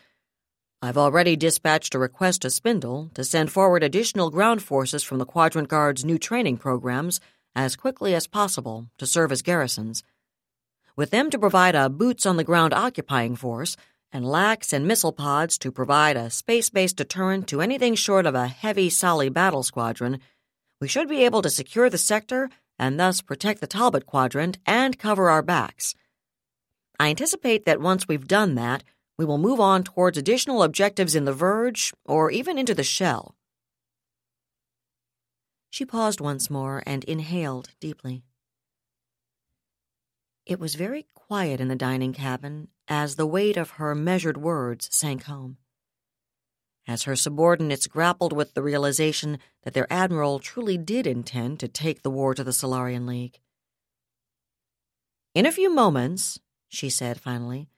[0.84, 5.24] I've already dispatched a request to Spindle to send forward additional ground forces from the
[5.24, 7.20] Quadrant Guard's new training programs
[7.56, 10.02] as quickly as possible to serve as garrisons.
[10.94, 13.78] With them to provide a boots on the ground occupying force,
[14.12, 18.34] and LACs and missile pods to provide a space based deterrent to anything short of
[18.34, 20.20] a heavy Solly battle squadron,
[20.82, 24.98] we should be able to secure the sector and thus protect the Talbot quadrant and
[24.98, 25.94] cover our backs.
[27.00, 28.84] I anticipate that once we've done that,
[29.18, 33.36] we will move on towards additional objectives in the Verge or even into the Shell.
[35.70, 38.24] She paused once more and inhaled deeply.
[40.46, 44.88] It was very quiet in the dining cabin as the weight of her measured words
[44.92, 45.56] sank home.
[46.86, 52.02] As her subordinates grappled with the realization that their admiral truly did intend to take
[52.02, 53.40] the war to the Solarian League.
[55.34, 56.38] In a few moments,
[56.68, 57.68] she said finally,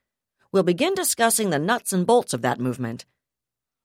[0.53, 3.05] we'll begin discussing the nuts and bolts of that movement.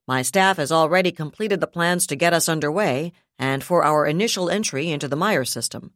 [0.07, 4.49] My staff has already completed the plans to get us underway and for our initial
[4.49, 5.93] entry into the Meyers system.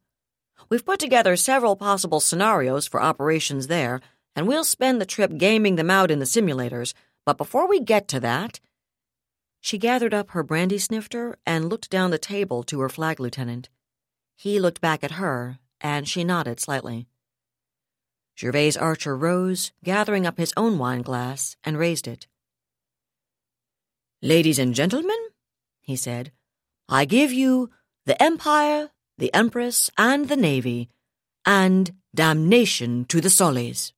[0.70, 4.01] We've put together several possible scenarios for operations there,
[4.36, 6.93] and we'll spend the trip gaming them out in the simulators.
[7.26, 8.59] But before we get to that,
[9.59, 13.70] she gathered up her brandy snifter and looked down the table to her flag lieutenant.
[14.36, 17.07] He looked back at her, and she nodded slightly.
[18.38, 22.27] Gervase Archer rose, gathering up his own wine glass, and raised it.
[24.21, 25.17] Ladies and gentlemen,
[25.81, 26.31] he said,
[26.89, 27.69] I give you
[28.05, 30.89] the Empire the Empress, and the Navy,
[31.45, 33.93] and damnation to the Sollys.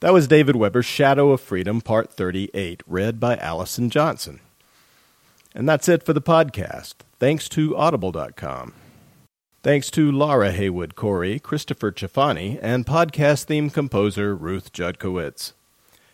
[0.00, 4.40] That was David Weber's Shadow of Freedom, Part 38, read by Allison Johnson.
[5.54, 6.94] And that's it for the podcast.
[7.18, 8.74] Thanks to Audible.com.
[9.68, 15.52] Thanks to Laura Haywood Corey, Christopher Chafani, and podcast theme composer Ruth Judkowitz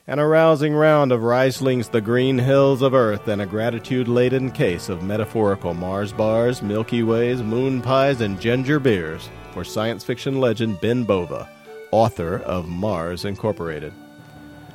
[0.09, 4.51] and a rousing round of Rhysling's The Green Hills of Earth and a gratitude laden
[4.51, 10.41] case of metaphorical Mars bars, Milky Ways, moon pies, and ginger beers for science fiction
[10.41, 11.49] legend Ben Bova,
[11.93, 13.93] author of Mars Incorporated.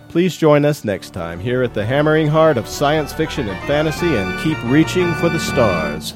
[0.08, 4.16] Please join us next time here at the hammering heart of science fiction and fantasy
[4.16, 6.14] and keep reaching for the stars.